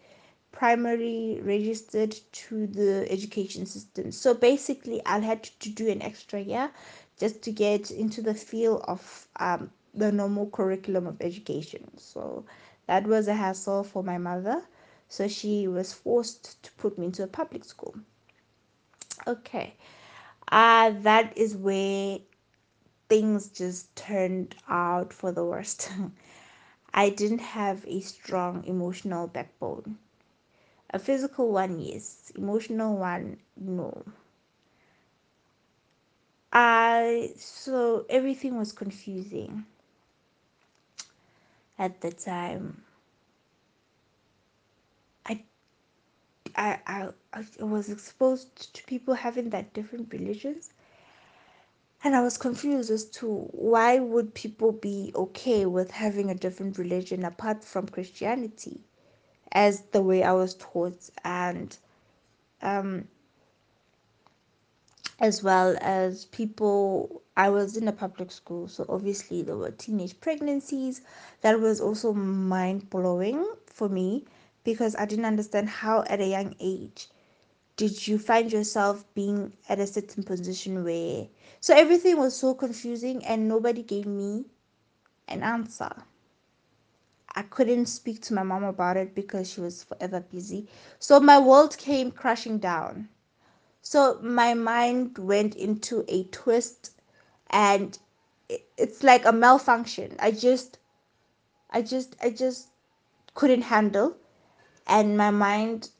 primary 0.54 1.40
registered 1.42 2.16
to 2.32 2.66
the 2.68 3.06
education 3.10 3.66
system. 3.66 4.12
So 4.12 4.34
basically, 4.34 5.02
I 5.04 5.18
had 5.18 5.42
to 5.42 5.68
do 5.68 5.88
an 5.90 6.00
extra 6.00 6.40
year 6.40 6.70
just 7.18 7.42
to 7.42 7.52
get 7.52 7.90
into 7.90 8.22
the 8.22 8.34
field 8.34 8.84
of 8.86 9.28
um, 9.40 9.70
the 9.94 10.12
normal 10.12 10.48
curriculum 10.50 11.06
of 11.06 11.20
education. 11.20 11.98
So 11.98 12.44
that 12.86 13.06
was 13.06 13.28
a 13.28 13.34
hassle 13.34 13.84
for 13.84 14.02
my 14.02 14.18
mother. 14.18 14.62
So 15.08 15.28
she 15.28 15.68
was 15.68 15.92
forced 15.92 16.62
to 16.62 16.72
put 16.72 16.98
me 16.98 17.06
into 17.06 17.22
a 17.24 17.28
public 17.28 17.64
school. 17.64 17.94
Okay. 19.26 19.74
Uh, 20.48 20.90
that 21.02 21.36
is 21.36 21.56
where 21.56 22.18
things 23.08 23.48
just 23.48 23.94
turned 23.96 24.54
out 24.68 25.12
for 25.12 25.32
the 25.32 25.44
worst. 25.44 25.90
I 26.94 27.10
didn't 27.10 27.40
have 27.40 27.84
a 27.88 28.00
strong 28.00 28.64
emotional 28.64 29.26
backbone. 29.26 29.98
A 30.94 30.98
physical 30.98 31.52
one, 31.52 31.78
yes. 31.78 32.32
Emotional 32.36 32.96
one, 32.96 33.38
no. 33.58 34.02
I 36.54 37.34
so 37.36 38.06
everything 38.08 38.56
was 38.56 38.72
confusing 38.72 39.66
at 41.78 42.00
the 42.00 42.10
time. 42.12 42.84
I, 45.26 45.44
I, 46.56 46.80
I, 46.86 47.08
I 47.60 47.64
was 47.64 47.90
exposed 47.90 48.74
to 48.74 48.84
people 48.84 49.14
having 49.14 49.50
that 49.50 49.72
different 49.74 50.12
religions, 50.12 50.72
and 52.04 52.14
I 52.14 52.22
was 52.22 52.38
confused 52.38 52.90
as 52.90 53.04
to 53.18 53.48
why 53.52 53.98
would 53.98 54.34
people 54.34 54.72
be 54.72 55.12
okay 55.16 55.66
with 55.66 55.90
having 55.90 56.30
a 56.30 56.34
different 56.34 56.78
religion 56.78 57.24
apart 57.24 57.64
from 57.64 57.88
Christianity 57.88 58.82
as 59.52 59.82
the 59.92 60.02
way 60.02 60.22
I 60.22 60.32
was 60.32 60.54
taught, 60.54 61.10
and 61.24 61.76
um, 62.62 63.08
as 65.20 65.42
well 65.42 65.76
as 65.80 66.26
people. 66.26 67.22
I 67.36 67.50
was 67.50 67.76
in 67.76 67.88
a 67.88 67.92
public 67.92 68.30
school, 68.30 68.68
so 68.68 68.86
obviously 68.88 69.42
there 69.42 69.56
were 69.56 69.72
teenage 69.72 70.20
pregnancies. 70.20 71.00
That 71.40 71.58
was 71.58 71.80
also 71.80 72.12
mind 72.12 72.90
blowing 72.90 73.44
for 73.66 73.88
me 73.88 74.24
because 74.62 74.94
I 74.96 75.04
didn't 75.04 75.24
understand 75.24 75.68
how, 75.68 76.04
at 76.08 76.20
a 76.20 76.26
young 76.26 76.54
age, 76.60 77.08
did 77.76 78.06
you 78.06 78.18
find 78.18 78.52
yourself 78.52 79.04
being 79.14 79.52
at 79.68 79.80
a 79.80 79.86
certain 79.86 80.22
position 80.22 80.84
where. 80.84 81.26
So 81.60 81.74
everything 81.74 82.18
was 82.18 82.36
so 82.36 82.54
confusing, 82.54 83.24
and 83.24 83.48
nobody 83.48 83.82
gave 83.82 84.06
me 84.06 84.44
an 85.28 85.42
answer. 85.42 85.90
I 87.34 87.42
couldn't 87.42 87.86
speak 87.86 88.22
to 88.22 88.34
my 88.34 88.42
mom 88.42 88.64
about 88.64 88.96
it 88.96 89.14
because 89.14 89.50
she 89.50 89.60
was 89.60 89.84
forever 89.84 90.20
busy. 90.20 90.68
So 90.98 91.20
my 91.20 91.38
world 91.38 91.76
came 91.78 92.10
crashing 92.10 92.58
down. 92.58 93.08
So 93.82 94.18
my 94.22 94.54
mind 94.54 95.18
went 95.18 95.54
into 95.56 96.04
a 96.08 96.24
twist 96.24 96.92
and 97.50 97.98
it's 98.76 99.02
like 99.02 99.24
a 99.26 99.32
malfunction. 99.32 100.16
I 100.20 100.30
just 100.32 100.78
I 101.70 101.82
just 101.82 102.16
I 102.22 102.30
just 102.30 102.68
couldn't 103.34 103.62
handle 103.62 104.16
and 104.86 105.16
my 105.16 105.30
mind 105.30 105.90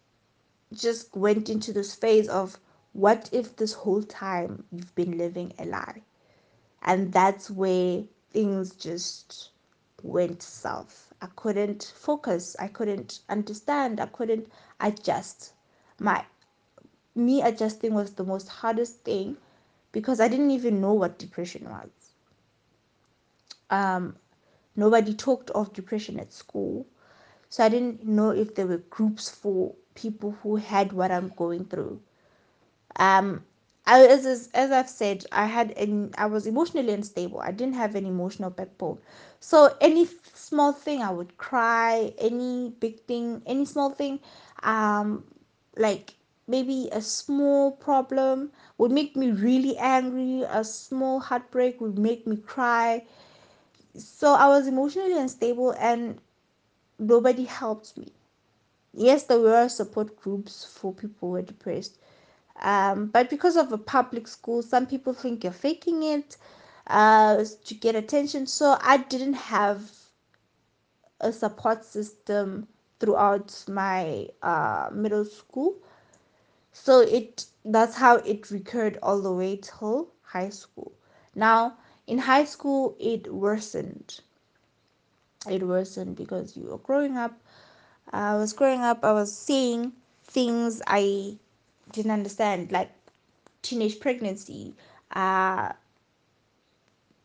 just 0.73 1.17
went 1.17 1.49
into 1.51 1.73
this 1.73 1.95
phase 1.95 2.29
of 2.29 2.59
what 2.93 3.29
if 3.33 3.57
this 3.57 3.73
whole 3.73 4.03
time 4.03 4.65
you've 4.73 4.95
been 4.95 5.19
living 5.19 5.53
a 5.59 5.65
lie? 5.67 6.03
And 6.83 7.13
that's 7.13 7.51
where 7.51 8.05
things 8.33 8.75
just 8.75 9.51
went 10.03 10.43
south. 10.43 11.04
I 11.25 11.29
couldn't 11.37 11.93
focus. 11.97 12.55
I 12.61 12.69
couldn't 12.69 13.21
understand. 13.31 13.99
I 13.99 14.07
couldn't 14.07 14.53
adjust. 14.79 15.55
My 15.99 16.27
me 17.15 17.41
adjusting 17.41 17.95
was 17.95 18.13
the 18.13 18.25
most 18.25 18.49
hardest 18.49 19.01
thing 19.05 19.39
because 19.93 20.21
I 20.21 20.29
didn't 20.29 20.51
even 20.51 20.83
know 20.83 20.93
what 20.93 21.19
depression 21.19 21.65
was. 21.71 21.91
Um, 23.71 24.17
nobody 24.77 25.15
talked 25.15 25.51
of 25.53 25.73
depression 25.73 26.21
at 26.21 26.33
school, 26.33 26.87
so 27.49 27.65
I 27.65 27.71
didn't 27.71 28.05
know 28.07 28.31
if 28.31 28.55
there 28.55 28.67
were 28.67 28.79
groups 28.79 29.31
for 29.31 29.75
people 29.95 30.33
who 30.43 30.57
had 30.57 30.93
what 30.93 31.11
I'm 31.11 31.31
going 31.31 31.65
through. 31.65 32.03
Um, 32.97 33.45
I, 33.87 34.05
as 34.07 34.49
as 34.55 34.71
I've 34.71 34.89
said, 34.89 35.27
I 35.33 35.47
had 35.47 35.73
an 35.73 36.15
I 36.17 36.27
was 36.27 36.47
emotionally 36.47 36.93
unstable. 36.93 37.41
I 37.41 37.51
didn't 37.53 37.75
have 37.75 37.95
an 37.95 38.07
emotional 38.07 38.51
backbone. 38.51 38.99
So 39.41 39.77
any 39.81 40.07
small 40.35 40.73
thing 40.73 41.03
I 41.03 41.11
would 41.11 41.37
cry. 41.37 42.15
Any 42.19 42.71
big 42.81 43.01
thing, 43.01 43.43
any 43.47 43.65
small 43.67 43.91
thing, 43.91 44.21
um, 44.63 45.25
like 45.77 46.15
maybe 46.47 46.89
a 46.93 47.01
small 47.03 47.73
problem 47.73 48.53
would 48.79 48.91
make 48.93 49.17
me 49.17 49.31
really 49.33 49.77
angry. 49.79 50.43
A 50.49 50.65
small 50.65 51.21
heartbreak 51.21 51.81
would 51.81 51.99
make 51.99 52.27
me 52.27 52.37
cry. 52.37 53.05
So 53.97 54.35
I 54.35 54.49
was 54.49 54.67
emotionally 54.67 55.17
unstable, 55.19 55.73
and 55.79 56.21
nobody 56.99 57.45
helped 57.45 57.97
me. 57.97 58.13
Yes, 58.95 59.25
there 59.25 59.41
were 59.41 59.69
support 59.69 60.17
groups 60.17 60.65
for 60.65 60.93
people 60.93 61.29
who 61.29 61.33
were 61.35 61.43
depressed, 61.43 61.99
um, 62.61 63.07
but 63.07 63.31
because 63.31 63.57
of 63.57 63.73
a 63.73 63.79
public 63.79 64.27
school, 64.29 64.63
some 64.63 64.87
people 64.87 65.13
think 65.13 65.45
you're 65.45 65.53
faking 65.53 66.03
it 66.03 66.37
uh, 66.87 67.45
to 67.65 67.75
get 67.75 67.95
attention. 67.95 68.47
So 68.47 68.77
I 68.81 68.99
didn't 68.99 69.35
have 69.35 69.91
a 71.21 71.33
support 71.33 71.85
system 71.85 72.69
throughout 73.01 73.65
my 73.69 74.29
uh, 74.43 74.91
middle 74.93 75.25
school. 75.25 75.77
So 76.73 77.01
it 77.01 77.47
that's 77.65 77.97
how 77.97 78.17
it 78.17 78.51
recurred 78.51 78.99
all 79.03 79.21
the 79.21 79.33
way 79.33 79.57
till 79.57 80.13
high 80.23 80.51
school. 80.51 80.93
Now 81.35 81.77
in 82.07 82.19
high 82.19 82.45
school, 82.45 82.97
it 83.01 83.33
worsened. 83.33 84.21
It 85.49 85.63
worsened 85.67 86.17
because 86.17 86.57
you 86.57 86.65
were 86.65 86.79
growing 86.79 87.17
up. 87.17 87.33
I 88.13 88.37
was 88.37 88.53
growing 88.53 88.81
up. 88.81 89.05
I 89.05 89.13
was 89.13 89.37
seeing 89.37 89.93
things 90.25 90.83
I 90.87 91.39
didn't 91.95 92.11
understand, 92.11 92.73
like 92.73 92.91
teenage 93.63 94.01
pregnancy. 94.01 94.75
Uh, 95.13 95.73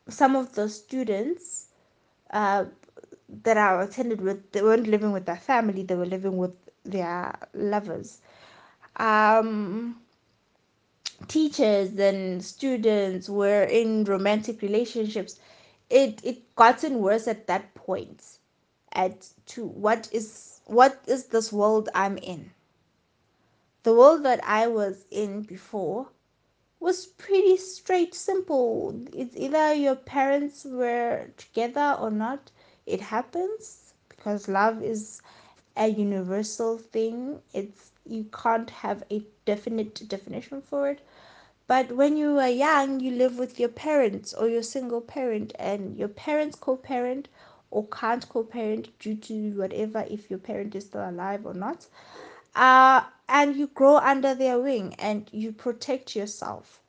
some 0.07 0.35
of 0.35 0.53
the 0.55 0.69
students 0.69 1.67
uh, 2.31 2.65
that 3.43 3.57
I 3.57 3.83
attended 3.83 4.21
with, 4.21 4.51
they 4.51 4.61
weren't 4.61 4.87
living 4.87 5.11
with 5.11 5.25
their 5.25 5.37
family, 5.37 5.83
they 5.83 5.95
were 5.95 6.05
living 6.05 6.37
with 6.37 6.53
their 6.83 7.35
lovers. 7.53 8.21
Um, 8.95 9.97
teachers 11.27 11.97
and 11.99 12.43
students 12.43 13.29
were 13.29 13.63
in 13.63 14.03
romantic 14.05 14.61
relationships. 14.61 15.39
It 15.89 16.19
it 16.23 16.55
gotten 16.55 16.99
worse 16.99 17.27
at 17.27 17.47
that 17.47 17.73
point. 17.75 18.23
At 18.93 19.27
to 19.47 19.65
what 19.65 20.09
is 20.11 20.61
what 20.65 20.99
is 21.07 21.25
this 21.25 21.51
world 21.51 21.89
I'm 21.93 22.17
in? 22.17 22.51
The 23.83 23.93
world 23.93 24.23
that 24.23 24.39
I 24.45 24.67
was 24.67 25.05
in 25.11 25.41
before 25.43 26.09
was 26.79 27.05
pretty 27.07 27.57
straight 27.57 28.13
simple. 28.15 29.05
It's 29.13 29.35
either 29.37 29.73
your 29.73 29.95
parents 29.95 30.65
were 30.65 31.29
together 31.37 31.97
or 31.99 32.09
not. 32.11 32.51
It 32.85 33.01
happens 33.01 33.93
because 34.09 34.47
love 34.47 34.81
is 34.83 35.21
a 35.75 35.87
universal 35.87 36.77
thing. 36.77 37.41
It's 37.53 37.91
you 38.05 38.25
can't 38.25 38.69
have 38.69 39.03
a 39.11 39.23
definite 39.45 40.07
definition 40.07 40.61
for 40.61 40.89
it. 40.89 41.01
But 41.67 41.91
when 41.93 42.17
you 42.17 42.37
are 42.39 42.49
young, 42.49 42.99
you 42.99 43.11
live 43.11 43.37
with 43.39 43.59
your 43.59 43.69
parents 43.69 44.33
or 44.33 44.47
your 44.49 44.63
single 44.63 45.01
parent, 45.01 45.53
and 45.59 45.97
your 45.97 46.07
parents 46.09 46.55
co 46.55 46.75
parent 46.77 47.29
or 47.71 47.85
can't 47.87 48.27
co 48.29 48.43
parent 48.43 48.97
due 48.99 49.15
to 49.15 49.51
whatever, 49.57 50.05
if 50.09 50.29
your 50.29 50.39
parent 50.39 50.75
is 50.75 50.85
still 50.85 51.09
alive 51.09 51.45
or 51.45 51.53
not. 51.53 51.87
Uh, 52.55 53.03
and 53.27 53.55
you 53.55 53.67
grow 53.67 53.97
under 53.97 54.33
their 54.35 54.59
wing 54.59 54.95
and 54.99 55.29
you 55.31 55.51
protect 55.51 56.15
yourself 56.15 56.81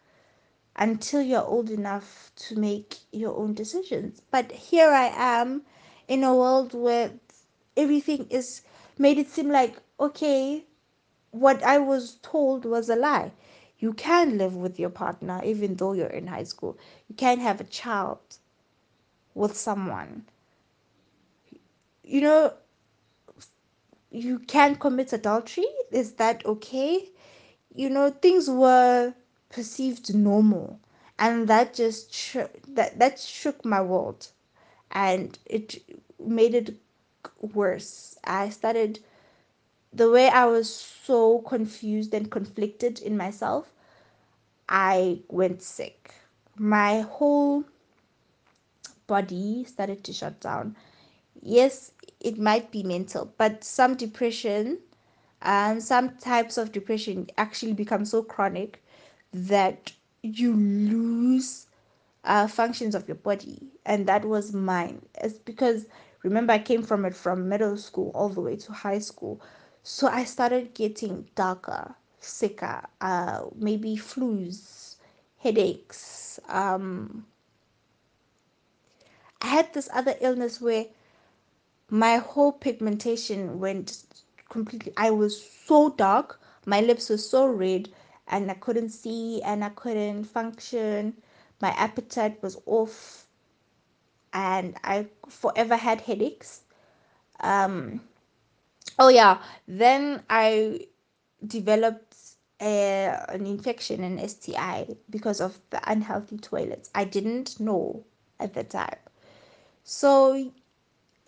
until 0.76 1.20
you're 1.22 1.44
old 1.44 1.70
enough 1.70 2.32
to 2.36 2.58
make 2.58 2.98
your 3.12 3.36
own 3.36 3.54
decisions. 3.54 4.22
But 4.30 4.52
here 4.52 4.90
I 4.90 5.06
am 5.14 5.62
in 6.08 6.24
a 6.24 6.34
world 6.34 6.74
where 6.74 7.12
everything 7.76 8.26
is 8.30 8.62
made 8.98 9.18
it 9.18 9.28
seem 9.30 9.48
like 9.50 9.76
okay, 10.00 10.64
what 11.30 11.62
I 11.62 11.78
was 11.78 12.18
told 12.22 12.64
was 12.64 12.88
a 12.88 12.96
lie. 12.96 13.32
You 13.78 13.92
can 13.94 14.38
live 14.38 14.56
with 14.56 14.78
your 14.78 14.90
partner 14.90 15.40
even 15.44 15.76
though 15.76 15.92
you're 15.92 16.06
in 16.06 16.26
high 16.28 16.44
school. 16.44 16.78
You 17.08 17.14
can 17.14 17.40
have 17.40 17.60
a 17.60 17.64
child 17.64 18.20
with 19.34 19.56
someone. 19.56 20.26
You 22.02 22.20
know, 22.20 22.54
you 24.10 24.38
can 24.40 24.76
commit 24.76 25.12
adultery. 25.12 25.66
Is 25.90 26.14
that 26.14 26.44
okay? 26.46 27.10
You 27.74 27.90
know, 27.90 28.10
things 28.10 28.48
were 28.50 29.14
perceived 29.50 30.14
normal, 30.14 30.80
and 31.18 31.48
that 31.48 31.74
just 31.74 32.34
that 32.68 32.98
that 32.98 33.18
shook 33.20 33.64
my 33.64 33.80
world, 33.82 34.28
and 34.90 35.38
it 35.46 35.82
made 36.18 36.54
it 36.54 36.76
worse. 37.40 38.18
I 38.24 38.50
started 38.50 39.00
the 39.92 40.10
way 40.10 40.28
I 40.28 40.46
was 40.46 40.72
so 40.74 41.40
confused 41.40 42.14
and 42.14 42.30
conflicted 42.30 43.00
in 43.00 43.16
myself, 43.16 43.72
I 44.68 45.20
went 45.28 45.62
sick. 45.62 46.14
My 46.56 47.00
whole 47.02 47.64
body 49.06 49.64
started 49.64 50.04
to 50.04 50.12
shut 50.12 50.40
down. 50.40 50.76
Yes, 51.42 51.92
it 52.20 52.38
might 52.38 52.70
be 52.70 52.82
mental, 52.82 53.32
but 53.38 53.64
some 53.64 53.94
depression 53.96 54.78
and 55.42 55.82
some 55.82 56.16
types 56.18 56.56
of 56.58 56.72
depression 56.72 57.28
actually 57.38 57.72
become 57.72 58.04
so 58.04 58.22
chronic 58.22 58.82
that 59.32 59.92
you 60.22 60.52
lose 60.54 61.66
uh, 62.24 62.46
functions 62.46 62.94
of 62.94 63.08
your 63.08 63.16
body, 63.16 63.68
and 63.86 64.06
that 64.06 64.24
was 64.24 64.52
mine. 64.52 65.06
It's 65.22 65.38
because 65.38 65.86
remember 66.22 66.52
I 66.52 66.58
came 66.58 66.82
from 66.82 67.04
it 67.04 67.14
from 67.14 67.48
middle 67.48 67.76
school 67.76 68.10
all 68.14 68.28
the 68.28 68.40
way 68.40 68.56
to 68.56 68.72
high 68.72 68.98
school, 68.98 69.40
so 69.82 70.06
I 70.08 70.24
started 70.24 70.74
getting 70.74 71.28
darker, 71.34 71.94
sicker, 72.18 72.82
uh, 73.00 73.44
maybe 73.56 73.96
flus, 73.96 74.96
headaches. 75.38 76.38
Um, 76.48 77.26
I 79.42 79.46
had 79.48 79.72
this 79.74 79.88
other 79.92 80.16
illness 80.20 80.60
where 80.60 80.86
my 81.90 82.18
whole 82.18 82.52
pigmentation 82.52 83.60
went 83.60 84.04
completely. 84.48 84.92
I 84.96 85.10
was 85.10 85.40
so 85.66 85.90
dark, 85.90 86.40
my 86.66 86.80
lips 86.80 87.10
were 87.10 87.18
so 87.18 87.46
red, 87.46 87.90
and 88.28 88.50
I 88.50 88.54
couldn't 88.54 88.90
see 88.90 89.42
and 89.42 89.64
I 89.64 89.70
couldn't 89.70 90.24
function. 90.24 91.16
My 91.60 91.70
appetite 91.70 92.42
was 92.42 92.58
off, 92.66 93.26
and 94.32 94.76
I 94.84 95.08
forever 95.28 95.76
had 95.76 96.02
headaches. 96.02 96.62
Um, 97.40 98.00
oh 98.98 99.08
yeah, 99.08 99.42
then 99.68 100.22
I 100.30 100.86
developed 101.46 102.16
a, 102.60 103.24
an 103.28 103.46
infection, 103.46 104.04
an 104.04 104.18
STI, 104.18 104.86
because 105.10 105.40
of 105.40 105.58
the 105.70 105.80
unhealthy 105.90 106.38
toilets. 106.38 106.90
I 106.94 107.04
didn't 107.04 107.60
know 107.60 108.04
at 108.40 108.54
the 108.54 108.64
time. 108.64 108.98
So 109.84 110.52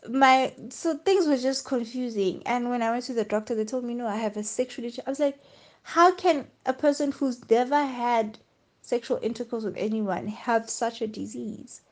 my 0.09 0.53
so 0.70 0.96
things 0.96 1.26
were 1.26 1.36
just 1.36 1.64
confusing. 1.64 2.42
And 2.46 2.70
when 2.70 2.82
i 2.82 2.90
went 2.90 3.05
to 3.05 3.14
the 3.14 3.24
doctor 3.24 3.55
they 3.55 3.64
told 3.64 3.84
me 3.84 3.94
no 3.94 4.07
i 4.07 4.16
have 4.16 4.36
a 4.36 4.44
sexual 4.44 4.90
i 5.07 5.11
was 5.11 5.20
like 5.20 5.38
how 5.82 6.12
can 6.12 6.46
a 6.66 6.72
person 6.72 7.12
who's 7.12 7.48
never 7.50 7.84
had 7.84 8.38
sexual 8.80 9.18
intercourse 9.22 9.64
with 9.64 9.76
anyone 9.76 10.26
have 10.28 10.68
such 10.70 11.03
a 11.03 11.07
disease? 11.07 11.82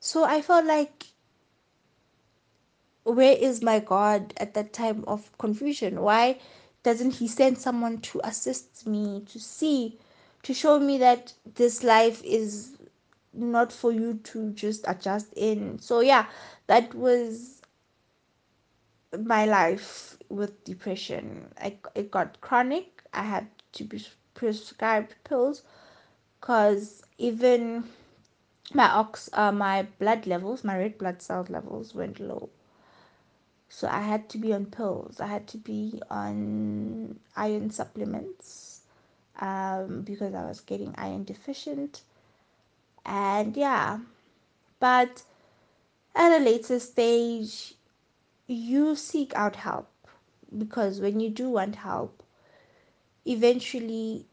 So 0.00 0.24
i 0.24 0.42
felt 0.42 0.66
like 0.66 1.06
where 3.04 3.36
is 3.36 3.62
my 3.62 3.80
god 3.80 4.32
at 4.36 4.54
that 4.54 4.72
time 4.72 5.04
of 5.06 5.36
confusion? 5.38 6.02
Why 6.02 6.38
doesn't 6.82 7.12
he 7.12 7.28
send 7.28 7.58
someone 7.58 8.00
to 8.00 8.20
assist 8.24 8.86
me 8.86 9.24
to 9.28 9.38
see 9.40 9.98
to 10.44 10.54
show 10.54 10.78
me 10.80 10.98
that 10.98 11.32
this 11.54 11.82
life 11.84 12.22
is 12.24 12.76
not 13.34 13.72
for 13.72 13.92
you 13.92 14.14
to 14.24 14.50
just 14.52 14.84
adjust 14.88 15.32
in. 15.36 15.78
So 15.78 16.00
yeah, 16.00 16.26
that 16.66 16.94
was 16.94 17.62
my 19.18 19.44
life 19.46 20.16
with 20.28 20.64
depression. 20.64 21.52
I 21.60 21.76
it 21.94 22.10
got 22.10 22.40
chronic. 22.40 23.02
I 23.12 23.22
had 23.22 23.48
to 23.72 23.84
be 23.84 24.04
prescribed 24.34 25.14
pills 25.24 25.62
because 26.40 27.02
even 27.18 27.84
my 28.74 28.88
ox 28.90 29.28
uh, 29.34 29.52
my 29.52 29.86
blood 29.98 30.26
levels, 30.26 30.64
my 30.64 30.78
red 30.78 30.98
blood 30.98 31.22
cell 31.22 31.46
levels 31.48 31.94
went 31.94 32.20
low. 32.20 32.50
So 33.68 33.88
I 33.88 34.00
had 34.02 34.28
to 34.30 34.38
be 34.38 34.52
on 34.52 34.66
pills. 34.66 35.20
I 35.20 35.26
had 35.26 35.46
to 35.48 35.58
be 35.58 36.00
on 36.10 37.18
iron 37.36 37.70
supplements 37.70 38.82
um, 39.40 40.02
because 40.02 40.34
I 40.34 40.44
was 40.44 40.60
getting 40.60 40.94
iron 40.98 41.24
deficient. 41.24 42.02
And 43.04 43.56
yeah, 43.56 44.00
but 44.80 45.24
at 46.14 46.40
a 46.40 46.44
later 46.44 46.78
stage, 46.80 47.74
you 48.46 48.96
seek 48.96 49.34
out 49.34 49.56
help 49.56 49.88
because 50.56 51.00
when 51.00 51.20
you 51.20 51.30
do 51.30 51.50
want 51.50 51.76
help, 51.76 52.22
eventually 53.26 54.26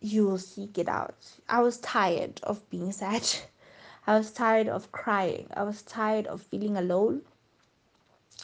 you 0.00 0.26
will 0.26 0.38
seek 0.38 0.78
it 0.78 0.88
out. 0.88 1.16
I 1.48 1.60
was 1.62 1.78
tired 1.78 2.40
of 2.42 2.68
being 2.70 2.92
sad. 2.92 3.28
I 4.06 4.16
was 4.18 4.30
tired 4.32 4.68
of 4.68 4.92
crying. 4.92 5.48
I 5.54 5.64
was 5.64 5.82
tired 5.82 6.26
of 6.26 6.42
feeling 6.42 6.76
alone. 6.76 7.22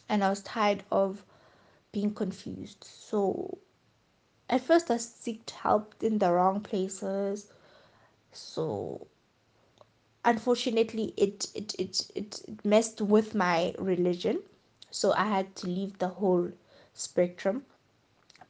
And 0.09 0.25
I 0.25 0.31
was 0.31 0.43
tired 0.43 0.83
of 0.91 1.25
being 1.93 2.15
confused. 2.15 2.85
So 2.85 3.59
at 4.49 4.61
first 4.63 4.91
I 4.91 4.97
sought 4.99 5.51
help 5.51 5.95
in 6.03 6.19
the 6.19 6.33
wrong 6.33 6.61
places. 6.61 7.53
So 8.33 9.07
unfortunately 10.25 11.15
it 11.17 11.49
it, 11.55 11.75
it 11.79 12.11
it 12.15 12.65
messed 12.65 13.01
with 13.01 13.35
my 13.35 13.75
religion. 13.79 14.43
So 14.91 15.13
I 15.13 15.25
had 15.27 15.55
to 15.57 15.67
leave 15.67 15.99
the 15.99 16.09
whole 16.09 16.53
spectrum. 16.95 17.65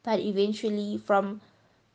But 0.03 0.21
eventually 0.21 0.99
from 0.99 1.41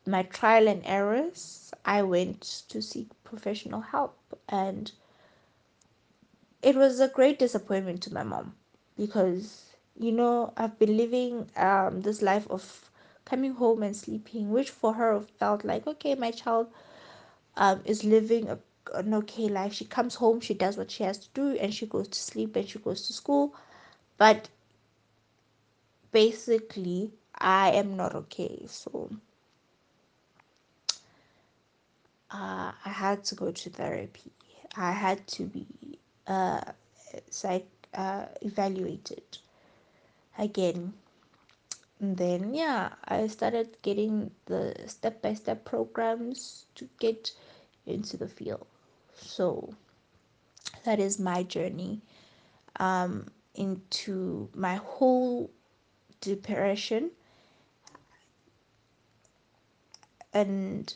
my 0.05 0.23
trial 0.23 0.67
and 0.67 0.81
errors, 0.85 1.71
I 1.85 2.03
went 2.03 2.41
to 2.69 2.81
seek 2.81 3.09
professional 3.23 3.81
help 3.81 4.17
and 4.49 4.91
it 6.61 6.75
was 6.75 6.99
a 6.99 7.07
great 7.07 7.39
disappointment 7.39 8.01
to 8.03 8.13
my 8.13 8.23
mom 8.23 8.55
because 8.97 9.71
you 9.97 10.11
know 10.11 10.53
I've 10.57 10.77
been 10.79 10.95
living 10.97 11.49
um 11.55 12.01
this 12.01 12.21
life 12.21 12.47
of 12.49 12.91
coming 13.25 13.53
home 13.53 13.83
and 13.83 13.95
sleeping 13.95 14.49
which 14.51 14.69
for 14.69 14.93
her 14.93 15.19
felt 15.19 15.63
like 15.65 15.87
okay 15.87 16.15
my 16.15 16.31
child 16.31 16.67
um 17.57 17.81
is 17.85 18.03
living 18.03 18.49
a, 18.49 18.59
an 18.93 19.13
okay 19.13 19.47
life. 19.47 19.73
She 19.73 19.85
comes 19.85 20.15
home 20.15 20.39
she 20.41 20.53
does 20.53 20.77
what 20.77 20.91
she 20.91 21.03
has 21.03 21.17
to 21.19 21.29
do 21.33 21.57
and 21.57 21.73
she 21.73 21.85
goes 21.85 22.07
to 22.09 22.19
sleep 22.19 22.55
and 22.55 22.67
she 22.67 22.79
goes 22.79 23.07
to 23.07 23.13
school. 23.13 23.53
But 24.17 24.49
basically 26.11 27.13
I 27.37 27.71
am 27.71 27.95
not 27.95 28.15
okay 28.15 28.65
so 28.67 29.09
uh, 32.31 32.71
I 32.85 32.89
had 32.89 33.23
to 33.25 33.35
go 33.35 33.51
to 33.51 33.69
therapy. 33.69 34.31
I 34.75 34.91
had 34.91 35.27
to 35.27 35.45
be 35.45 35.65
uh 36.27 36.61
psych 37.29 37.67
uh, 37.93 38.25
evaluated 38.41 39.37
again. 40.37 40.93
And 41.99 42.17
then 42.17 42.53
yeah 42.53 42.93
i 43.05 43.27
started 43.27 43.77
getting 43.81 44.31
the 44.45 44.75
step 44.87 45.21
by 45.21 45.33
step 45.33 45.63
programs 45.65 46.65
to 46.75 46.89
get 46.99 47.33
into 47.85 48.17
the 48.17 48.27
field 48.27 48.67
so 49.17 49.73
that 50.83 50.99
is 50.99 51.19
my 51.19 51.43
journey 51.43 52.01
um, 52.79 53.27
into 53.55 54.49
my 54.55 54.75
whole 54.75 55.51
depression. 56.21 57.11
And 60.33 60.95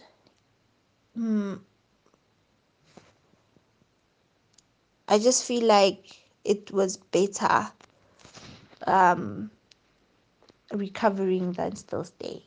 mm, 1.18 1.60
i 5.08 5.18
just 5.20 5.44
feel 5.46 5.64
like 5.66 6.24
it 6.44 6.72
was 6.72 6.98
better 6.98 7.72
um, 8.88 9.52
recovering 10.74 11.54
than 11.54 11.76
still 11.76 12.04
staying 12.04 12.42